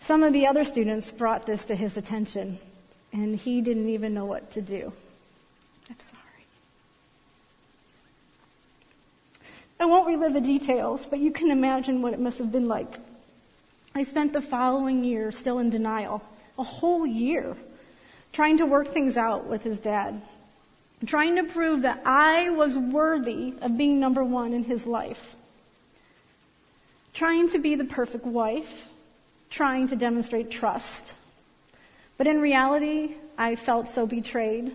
[0.00, 2.58] Some of the other students brought this to his attention,
[3.12, 4.92] and he didn't even know what to do.
[5.88, 6.20] I'm sorry.
[9.78, 12.98] I won't relive the details, but you can imagine what it must have been like.
[13.94, 16.22] I spent the following year still in denial,
[16.58, 17.56] a whole year,
[18.32, 20.20] trying to work things out with his dad,
[21.06, 25.34] trying to prove that I was worthy of being number one in his life,
[27.14, 28.89] trying to be the perfect wife,
[29.50, 31.14] trying to demonstrate trust.
[32.16, 34.72] But in reality, I felt so betrayed,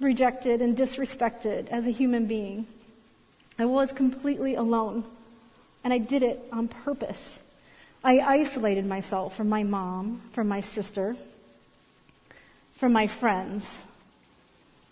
[0.00, 2.66] rejected, and disrespected as a human being.
[3.58, 5.04] I was completely alone,
[5.84, 7.38] and I did it on purpose.
[8.02, 11.16] I isolated myself from my mom, from my sister,
[12.76, 13.82] from my friends.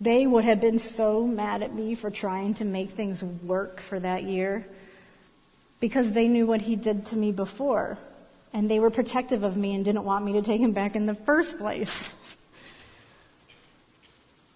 [0.00, 4.00] They would have been so mad at me for trying to make things work for
[4.00, 4.66] that year
[5.80, 7.98] because they knew what he did to me before
[8.54, 11.06] and they were protective of me and didn't want me to take him back in
[11.06, 12.14] the first place.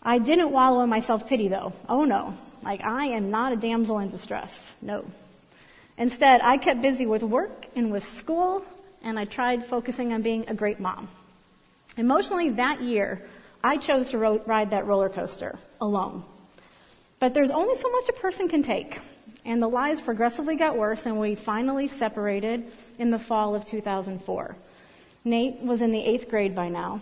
[0.02, 1.72] I didn't wallow in my self-pity though.
[1.88, 2.38] Oh no.
[2.62, 4.74] Like I am not a damsel in distress.
[4.80, 5.04] No.
[5.98, 8.64] Instead, I kept busy with work and with school
[9.02, 11.08] and I tried focusing on being a great mom.
[11.96, 13.26] Emotionally that year,
[13.64, 16.22] I chose to ro- ride that roller coaster alone.
[17.18, 19.00] But there's only so much a person can take
[19.44, 24.57] and the lies progressively got worse and we finally separated in the fall of 2004.
[25.24, 27.01] Nate was in the eighth grade by now.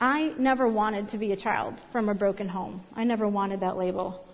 [0.00, 2.80] I never wanted to be a child from a broken home.
[2.96, 4.26] I never wanted that label.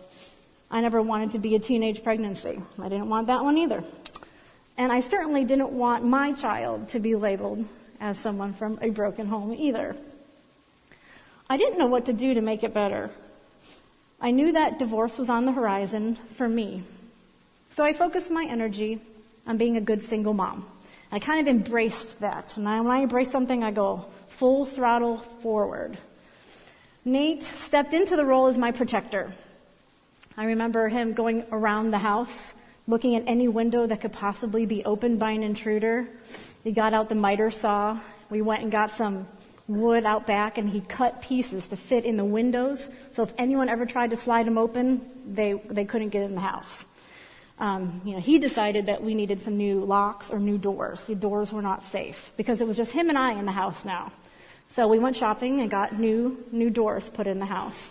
[0.71, 2.59] I never wanted to be a teenage pregnancy.
[2.81, 3.85] I didn't want that one either.
[4.77, 7.65] And I certainly didn't want my child to be labeled
[8.01, 9.97] as someone from a broken home either.
[11.51, 13.11] I didn't know what to do to make it better.
[14.21, 16.83] I knew that divorce was on the horizon for me.
[17.71, 19.01] So I focused my energy
[19.47, 20.67] on being a good single mom.
[21.13, 22.57] I kind of embraced that.
[22.57, 25.97] And when I embrace something, I go full throttle forward.
[27.05, 29.33] Nate stepped into the role as my protector.
[30.37, 32.53] I remember him going around the house,
[32.87, 36.09] looking at any window that could possibly be opened by an intruder.
[36.65, 38.01] He got out the miter saw.
[38.31, 39.27] We went and got some
[39.69, 42.89] wood out back and he cut pieces to fit in the windows.
[43.13, 46.41] So if anyone ever tried to slide them open, they, they couldn't get in the
[46.41, 46.85] house.
[47.61, 51.05] Um, you know, he decided that we needed some new locks or new doors.
[51.05, 53.85] The doors were not safe because it was just him and I in the house
[53.85, 54.13] now.
[54.69, 57.91] So we went shopping and got new, new doors put in the house.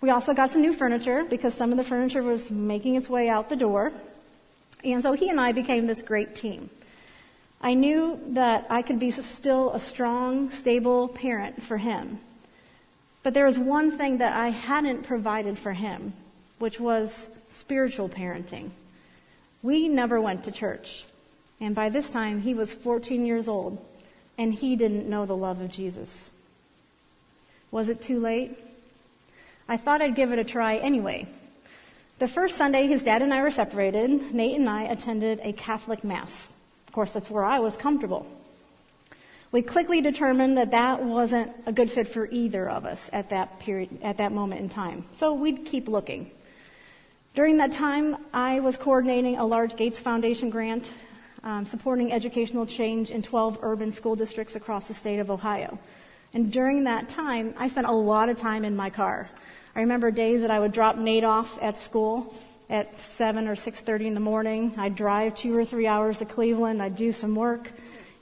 [0.00, 3.28] We also got some new furniture because some of the furniture was making its way
[3.28, 3.92] out the door.
[4.82, 6.70] And so he and I became this great team.
[7.60, 12.18] I knew that I could be still a strong, stable parent for him.
[13.22, 16.14] But there was one thing that I hadn't provided for him,
[16.58, 18.70] which was spiritual parenting.
[19.62, 21.04] We never went to church.
[21.60, 23.84] And by this time, he was 14 years old,
[24.38, 26.30] and he didn't know the love of Jesus.
[27.70, 28.58] Was it too late?
[29.68, 31.28] I thought I'd give it a try anyway.
[32.18, 36.02] The first Sunday his dad and I were separated, Nate and I attended a Catholic
[36.02, 36.48] Mass.
[36.90, 38.26] Of course, that's where I was comfortable.
[39.52, 43.60] We quickly determined that that wasn't a good fit for either of us at that
[43.60, 45.04] period, at that moment in time.
[45.12, 46.32] So we'd keep looking.
[47.36, 50.90] During that time, I was coordinating a large Gates Foundation grant
[51.44, 55.78] um, supporting educational change in 12 urban school districts across the state of Ohio.
[56.34, 59.30] And during that time, I spent a lot of time in my car.
[59.76, 62.34] I remember days that I would drop Nate off at school
[62.70, 64.72] at 7 or 6.30 in the morning.
[64.78, 66.80] I'd drive two or three hours to Cleveland.
[66.80, 67.68] I'd do some work,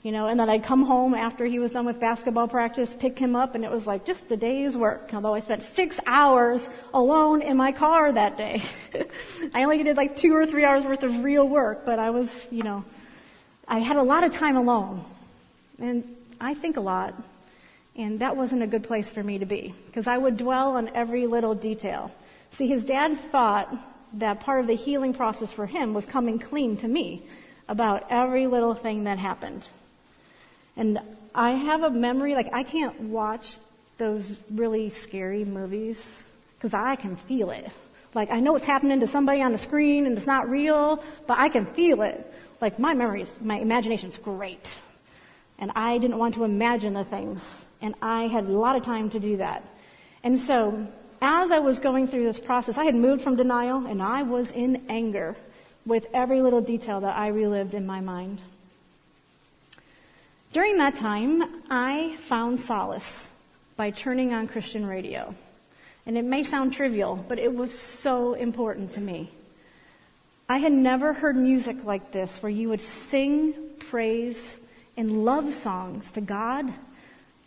[0.01, 3.19] you know, and then I'd come home after he was done with basketball practice, pick
[3.19, 5.11] him up, and it was like just a day's work.
[5.13, 8.63] Although I spent six hours alone in my car that day.
[9.53, 12.47] I only did like two or three hours worth of real work, but I was,
[12.49, 12.83] you know,
[13.67, 15.05] I had a lot of time alone.
[15.77, 17.13] And I think a lot.
[17.95, 20.89] And that wasn't a good place for me to be because I would dwell on
[20.95, 22.11] every little detail.
[22.53, 23.71] See, his dad thought
[24.13, 27.23] that part of the healing process for him was coming clean to me
[27.67, 29.63] about every little thing that happened.
[30.75, 30.99] And
[31.35, 33.57] I have a memory, like I can't watch
[33.97, 36.17] those really scary movies
[36.57, 37.69] because I can feel it.
[38.15, 41.37] Like I know what's happening to somebody on the screen and it's not real, but
[41.37, 42.33] I can feel it.
[42.59, 44.73] Like my memory is, my imagination's great.
[45.59, 47.65] And I didn't want to imagine the things.
[47.81, 49.63] And I had a lot of time to do that.
[50.23, 50.87] And so,
[51.21, 54.51] as I was going through this process, I had moved from denial and I was
[54.51, 55.35] in anger
[55.85, 58.39] with every little detail that I relived in my mind.
[60.51, 63.27] During that time, I found solace
[63.75, 65.35] by turning on Christian radio.
[66.05, 69.29] And it may sound trivial, but it was so important to me.
[70.47, 74.57] I had never heard music like this where you would sing praise
[74.97, 76.73] and love songs to God.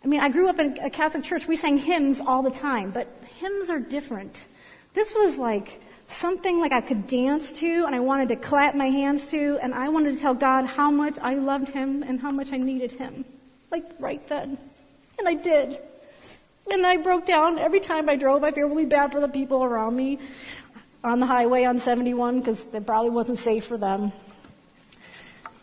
[0.04, 1.48] I mean, I grew up in a Catholic church.
[1.48, 3.08] We sang hymns all the time, but
[3.38, 4.48] hymns are different.
[4.94, 8.86] This was like something like I could dance to and I wanted to clap my
[8.86, 12.30] hands to and I wanted to tell God how much I loved him and how
[12.30, 13.24] much I needed him.
[13.70, 14.58] Like right then.
[15.18, 15.78] And I did.
[16.70, 18.44] And I broke down every time I drove.
[18.44, 20.18] I feel really bad for the people around me
[21.02, 24.12] on the highway on 71 because it probably wasn't safe for them.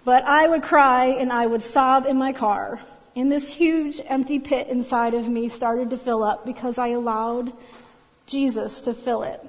[0.04, 2.80] But I would cry and I would sob in my car.
[3.20, 7.52] And this huge empty pit inside of me started to fill up because I allowed
[8.28, 9.46] Jesus to fill it.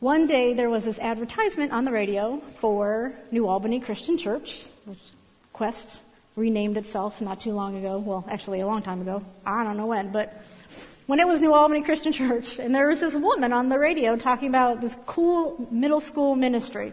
[0.00, 4.98] One day there was this advertisement on the radio for New Albany Christian Church, which
[5.52, 6.00] Quest
[6.34, 7.98] renamed itself not too long ago.
[8.00, 9.24] Well, actually a long time ago.
[9.46, 10.42] I don't know when, but
[11.06, 14.16] when it was New Albany Christian Church, and there was this woman on the radio
[14.16, 16.92] talking about this cool middle school ministry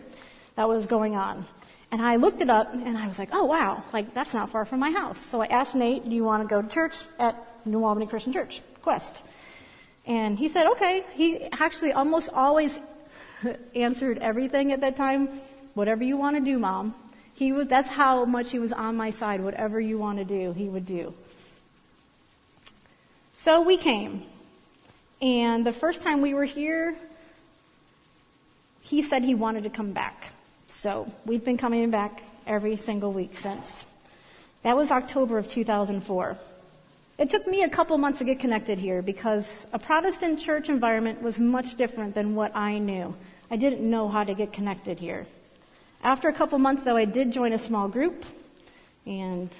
[0.55, 1.47] that was going on.
[1.91, 4.63] And I looked it up and I was like, oh wow, like that's not far
[4.63, 5.19] from my house.
[5.19, 7.35] So I asked Nate, do you want to go to church at
[7.65, 9.23] New Albany Christian Church, Quest?
[10.05, 11.03] And he said, okay.
[11.13, 12.79] He actually almost always
[13.75, 15.27] answered everything at that time.
[15.73, 16.95] Whatever you want to do, mom.
[17.33, 19.41] He was, that's how much he was on my side.
[19.41, 21.13] Whatever you want to do, he would do.
[23.33, 24.23] So we came.
[25.21, 26.95] And the first time we were here,
[28.81, 30.33] he said he wanted to come back.
[30.81, 33.85] So we've been coming back every single week since.
[34.63, 36.37] That was October of 2004.
[37.19, 41.21] It took me a couple months to get connected here because a Protestant church environment
[41.21, 43.15] was much different than what I knew.
[43.51, 45.27] I didn't know how to get connected here.
[46.03, 48.25] After a couple months though, I did join a small group
[49.05, 49.51] and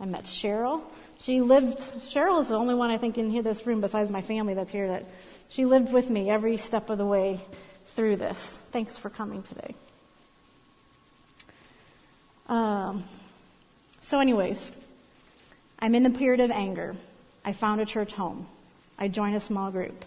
[0.00, 0.80] I met Cheryl.
[1.20, 1.76] She lived,
[2.08, 4.72] Cheryl is the only one I think in here, this room besides my family that's
[4.72, 5.04] here that
[5.50, 7.38] she lived with me every step of the way
[7.88, 8.38] through this.
[8.72, 9.74] Thanks for coming today.
[12.48, 13.04] Um,
[14.00, 14.72] so anyways,
[15.78, 16.96] I'm in a period of anger.
[17.44, 18.46] I found a church home.
[18.98, 20.04] I joined a small group.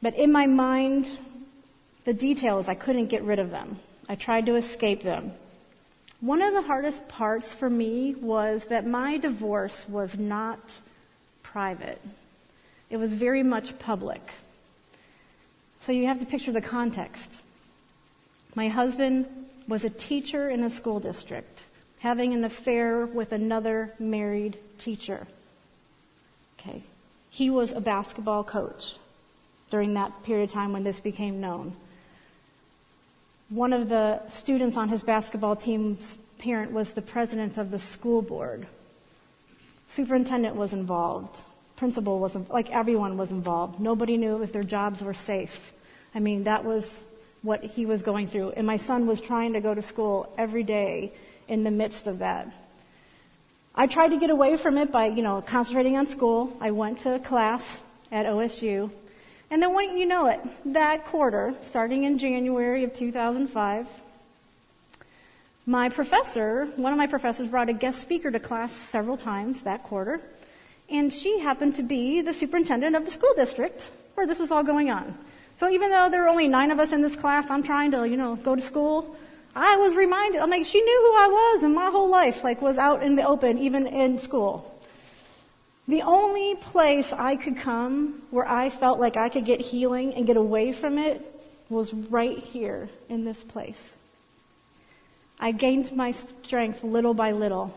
[0.00, 1.10] But in my mind,
[2.04, 3.78] the details, I couldn't get rid of them.
[4.08, 5.32] I tried to escape them.
[6.20, 10.58] One of the hardest parts for me was that my divorce was not
[11.42, 12.00] private.
[12.90, 14.20] It was very much public.
[15.80, 17.30] So you have to picture the context.
[18.54, 19.26] My husband
[19.66, 21.64] was a teacher in a school district,
[22.00, 25.26] having an affair with another married teacher.
[26.58, 26.82] Okay.
[27.30, 28.96] He was a basketball coach
[29.70, 31.74] during that period of time when this became known.
[33.48, 38.22] One of the students on his basketball team's parent was the president of the school
[38.22, 38.66] board.
[39.88, 41.40] Superintendent was involved.
[41.76, 43.80] Principal was, like everyone was involved.
[43.80, 45.72] Nobody knew if their jobs were safe.
[46.14, 47.06] I mean, that was
[47.42, 48.50] what he was going through.
[48.50, 51.12] And my son was trying to go to school every day
[51.48, 52.52] in the midst of that.
[53.74, 56.56] I tried to get away from it by, you know, concentrating on school.
[56.60, 57.80] I went to class
[58.10, 58.90] at OSU.
[59.50, 60.40] And then when you know it,
[60.72, 63.86] that quarter, starting in January of 2005,
[65.64, 69.84] my professor, one of my professors brought a guest speaker to class several times that
[69.84, 70.20] quarter.
[70.90, 74.62] And she happened to be the superintendent of the school district where this was all
[74.62, 75.16] going on.
[75.56, 78.08] So even though there were only nine of us in this class, I'm trying to,
[78.08, 79.16] you know, go to school.
[79.54, 82.62] I was reminded, I'm like, she knew who I was and my whole life, like,
[82.62, 84.68] was out in the open, even in school.
[85.88, 90.26] The only place I could come where I felt like I could get healing and
[90.26, 91.28] get away from it
[91.68, 93.80] was right here in this place.
[95.38, 97.76] I gained my strength little by little.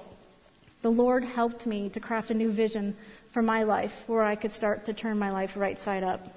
[0.81, 2.95] The Lord helped me to craft a new vision
[3.31, 6.27] for my life where I could start to turn my life right side up.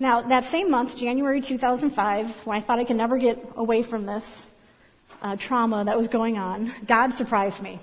[0.00, 4.06] Now, that same month, January 2005, when I thought I could never get away from
[4.06, 4.50] this
[5.22, 7.78] uh, trauma that was going on, God surprised me.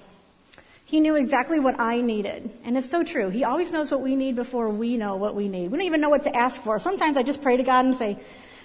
[0.83, 2.51] He knew exactly what I needed.
[2.65, 3.29] And it's so true.
[3.29, 5.71] He always knows what we need before we know what we need.
[5.71, 6.79] We don't even know what to ask for.
[6.79, 8.19] Sometimes I just pray to God and say,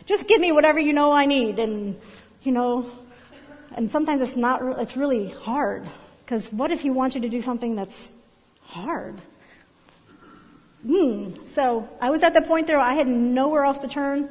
[0.07, 1.61] just give me whatever you know I need.
[1.61, 1.97] And,
[2.43, 2.91] you know,
[3.77, 5.87] and sometimes it's not, it's really hard.
[6.25, 8.13] Because what if He wants you to do something that's
[8.63, 9.21] hard?
[10.87, 11.33] Hmm.
[11.49, 14.29] So I was at the point there I had nowhere else to turn.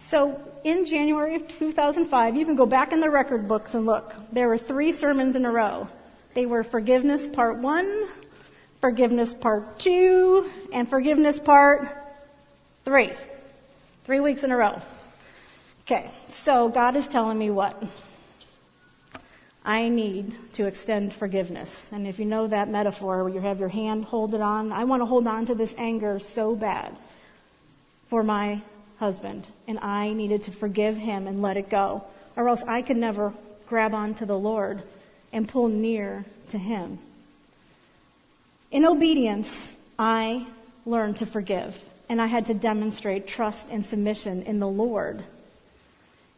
[0.00, 4.14] So in January of 2005, you can go back in the record books and look.
[4.32, 5.88] There were three sermons in a row.
[6.34, 8.08] They were forgiveness part one,
[8.80, 11.88] forgiveness part two, and forgiveness part
[12.84, 13.12] three.
[14.04, 14.82] Three weeks in a row.
[15.86, 17.82] Okay, so God is telling me what?
[19.64, 21.88] I need to extend forgiveness.
[21.90, 24.84] And if you know that metaphor where you have your hand hold it on, I
[24.84, 26.94] want to hold on to this anger so bad
[28.08, 28.60] for my
[28.98, 29.46] husband.
[29.66, 32.04] And I needed to forgive him and let it go.
[32.36, 33.32] Or else I could never
[33.66, 34.82] grab onto the Lord
[35.32, 36.98] and pull near to him.
[38.70, 40.46] In obedience, I
[40.84, 41.82] learned to forgive.
[42.08, 45.24] And I had to demonstrate trust and submission in the Lord.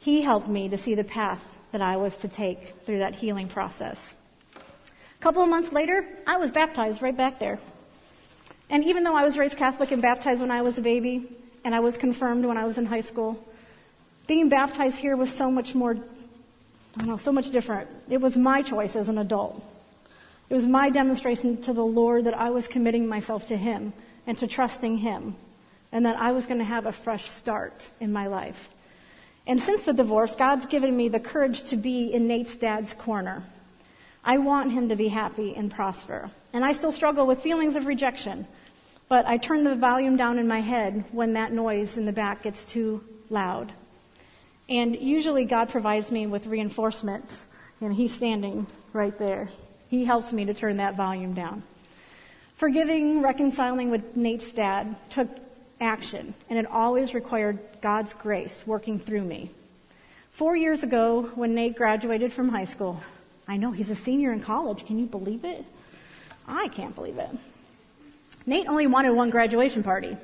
[0.07, 1.43] He helped me to see the path
[1.73, 4.15] that I was to take through that healing process.
[4.55, 7.59] A couple of months later, I was baptized right back there.
[8.71, 11.29] And even though I was raised Catholic and baptized when I was a baby,
[11.65, 13.45] and I was confirmed when I was in high school,
[14.29, 17.91] being baptized here was so much more, I don't know, so much different.
[18.09, 19.61] It was my choice as an adult.
[20.49, 23.93] It was my demonstration to the Lord that I was committing myself to Him
[24.25, 25.35] and to trusting Him,
[25.91, 28.73] and that I was going to have a fresh start in my life.
[29.47, 33.44] And since the divorce, God's given me the courage to be in Nate's dad's corner.
[34.24, 36.30] I want him to be happy and prosper.
[36.53, 38.47] And I still struggle with feelings of rejection.
[39.09, 42.42] But I turn the volume down in my head when that noise in the back
[42.42, 43.72] gets too loud.
[44.68, 47.44] And usually God provides me with reinforcement.
[47.80, 49.49] And he's standing right there.
[49.88, 51.62] He helps me to turn that volume down.
[52.57, 55.28] Forgiving, reconciling with Nate's dad took
[55.81, 59.51] action, and it always required God's grace working through me.
[60.33, 63.01] Four years ago, when Nate graduated from high school,
[63.49, 64.87] I know he's a senior in college.
[64.87, 65.64] Can you believe it?
[66.47, 67.31] I can't believe it.
[68.45, 70.16] Nate only wanted one graduation party.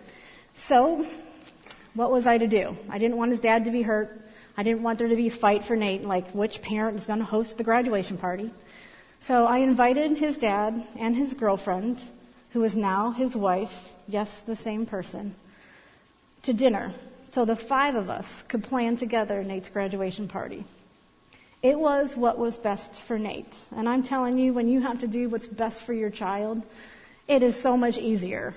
[0.55, 1.07] So,
[1.95, 2.77] what was I to do?
[2.89, 4.21] I didn't want his dad to be hurt.
[4.57, 7.19] I didn't want there to be a fight for Nate, like which parent is going
[7.19, 8.51] to host the graduation party.
[9.21, 12.01] So I invited his dad and his girlfriend,
[12.53, 15.35] who is now his wife, yes, the same person,
[16.43, 16.93] to dinner
[17.33, 20.65] so the five of us could plan together Nate's graduation party.
[21.63, 23.57] It was what was best for Nate.
[23.75, 26.63] And I'm telling you, when you have to do what's best for your child,
[27.29, 28.53] it is so much easier.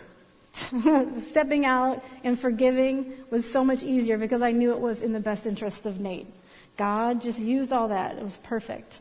[1.30, 5.20] Stepping out and forgiving was so much easier because I knew it was in the
[5.22, 6.28] best interest of Nate.
[6.76, 8.18] God just used all that.
[8.18, 9.00] It was perfect.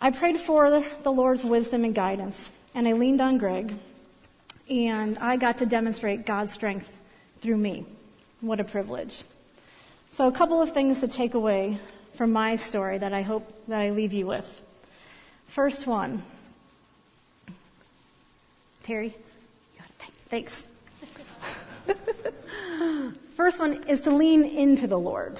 [0.00, 3.74] I prayed for the Lord's wisdom and guidance, and I leaned on Greg,
[4.68, 6.90] and I got to demonstrate God's strength
[7.40, 7.86] through me.
[8.40, 9.22] What a privilege.
[10.12, 11.78] So a couple of things to take away
[12.14, 14.62] from my story that I hope that I leave you with.
[15.46, 16.22] First one.
[18.82, 19.14] Terry?
[20.28, 20.66] Thanks.
[23.36, 25.38] First one is to lean into the Lord.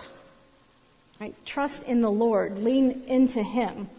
[1.20, 1.34] Right?
[1.44, 2.58] Trust in the Lord.
[2.58, 3.90] Lean into Him,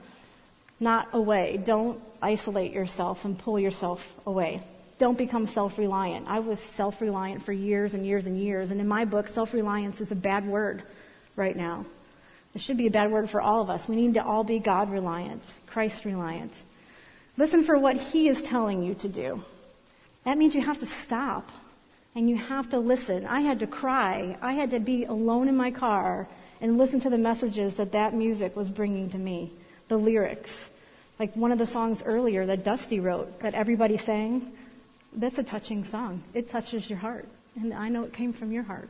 [0.79, 1.61] not away.
[1.63, 4.61] Don't isolate yourself and pull yourself away
[4.99, 6.27] don't become self-reliant.
[6.27, 10.11] I was self-reliant for years and years and years, and in my book, self-reliance is
[10.11, 10.83] a bad word
[11.35, 11.85] right now.
[12.53, 13.87] It should be a bad word for all of us.
[13.87, 16.53] We need to all be God-reliant, Christ-reliant.
[17.37, 19.41] Listen for what He is telling you to do.
[20.25, 21.49] That means you have to stop
[22.13, 23.25] and you have to listen.
[23.25, 24.35] I had to cry.
[24.41, 26.27] I had to be alone in my car
[26.59, 29.53] and listen to the messages that that music was bringing to me,
[29.87, 30.69] the lyrics.
[31.19, 34.51] Like one of the songs earlier that Dusty wrote that everybody sang.
[35.13, 36.23] That's a touching song.
[36.33, 37.27] It touches your heart.
[37.59, 38.89] And I know it came from your heart.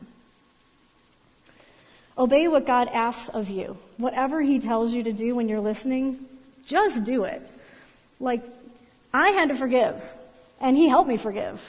[2.18, 3.76] Obey what God asks of you.
[3.96, 6.24] Whatever He tells you to do when you're listening,
[6.66, 7.42] just do it.
[8.20, 8.42] Like,
[9.12, 10.04] I had to forgive,
[10.60, 11.60] and he helped me forgive.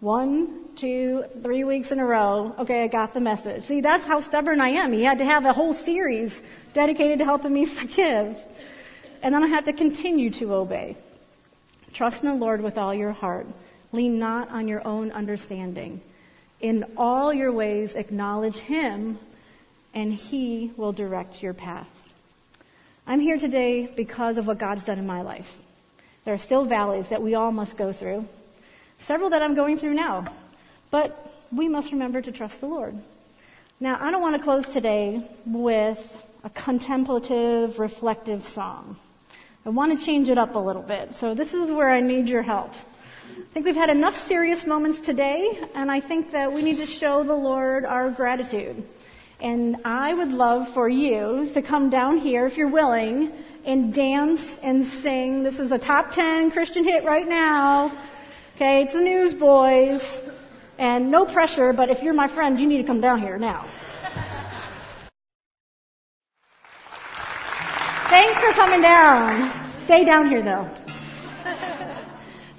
[0.00, 2.54] One, two, three weeks in a row.
[2.58, 3.66] Okay, I got the message.
[3.66, 4.92] See, that's how stubborn I am.
[4.92, 6.42] He had to have a whole series
[6.74, 8.36] dedicated to helping me forgive.
[9.22, 10.96] And then I had to continue to obey.
[11.92, 13.46] Trust in the Lord with all your heart.
[13.92, 16.00] Lean not on your own understanding.
[16.60, 19.18] In all your ways acknowledge Him,
[19.94, 21.88] and He will direct your path.
[23.06, 25.58] I'm here today because of what God's done in my life.
[26.24, 28.26] There are still valleys that we all must go through.
[28.98, 30.32] Several that I'm going through now.
[30.90, 32.96] But we must remember to trust the Lord.
[33.80, 38.96] Now, I don't want to close today with a contemplative, reflective song.
[39.66, 41.16] I want to change it up a little bit.
[41.16, 42.72] So this is where I need your help.
[43.32, 46.86] I think we've had enough serious moments today, and I think that we need to
[46.86, 48.86] show the Lord our gratitude.
[49.40, 53.32] And I would love for you to come down here, if you're willing,
[53.64, 55.42] and dance and sing.
[55.42, 57.90] This is a top 10 Christian hit right now.
[58.56, 60.20] Okay, it's the Newsboys.
[60.78, 63.64] And no pressure, but if you're my friend, you need to come down here now.
[68.08, 69.50] Thanks for coming down.
[69.80, 70.81] Stay down here though.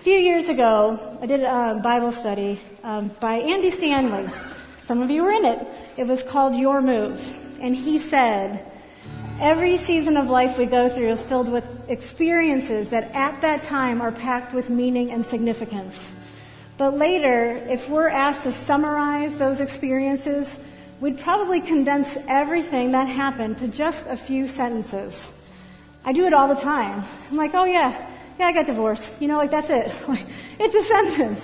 [0.03, 4.29] A few years ago, I did a Bible study um, by Andy Stanley.
[4.85, 5.65] Some of you were in it.
[5.95, 7.21] It was called Your Move.
[7.61, 8.69] And he said,
[9.39, 14.01] every season of life we go through is filled with experiences that at that time
[14.01, 16.11] are packed with meaning and significance.
[16.77, 20.59] But later, if we're asked to summarize those experiences,
[20.99, 25.31] we'd probably condense everything that happened to just a few sentences.
[26.03, 27.05] I do it all the time.
[27.31, 29.21] I'm like, oh yeah, yeah, I got divorced.
[29.21, 29.91] You know, like that's it.
[30.07, 30.25] Like,
[30.59, 31.41] it's a sentence.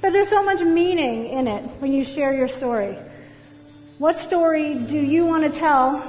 [0.00, 2.96] But there's so much meaning in it when you share your story.
[3.98, 6.00] What story do you want to tell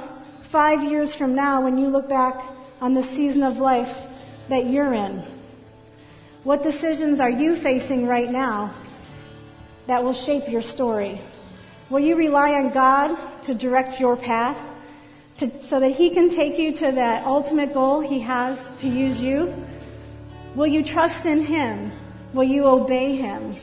[0.42, 2.40] five years from now when you look back
[2.80, 3.92] on the season of life
[4.48, 5.22] that you're in?
[6.44, 8.72] What decisions are you facing right now
[9.86, 11.20] that will shape your story?
[11.90, 14.56] Will you rely on God to direct your path?
[15.40, 19.20] to, so that He can take you to that ultimate goal He has to use
[19.20, 19.66] you?
[20.56, 21.92] Will you trust in Him?
[22.32, 23.54] Will you obey Him?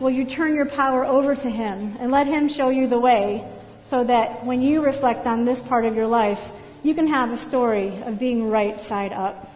[0.00, 3.44] Will you turn your power over to Him and let Him show you the way
[3.88, 6.50] so that when you reflect on this part of your life,
[6.82, 9.48] you can have a story of being right side up?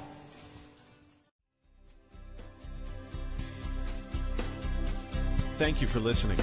[5.56, 6.38] Thank you for listening.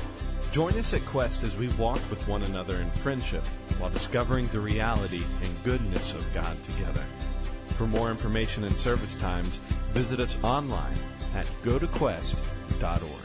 [0.51, 3.43] Join us at Quest as we walk with one another in friendship
[3.79, 7.03] while discovering the reality and goodness of God together.
[7.77, 9.59] For more information and service times,
[9.95, 10.99] visit us online
[11.35, 13.24] at gotoquest.org.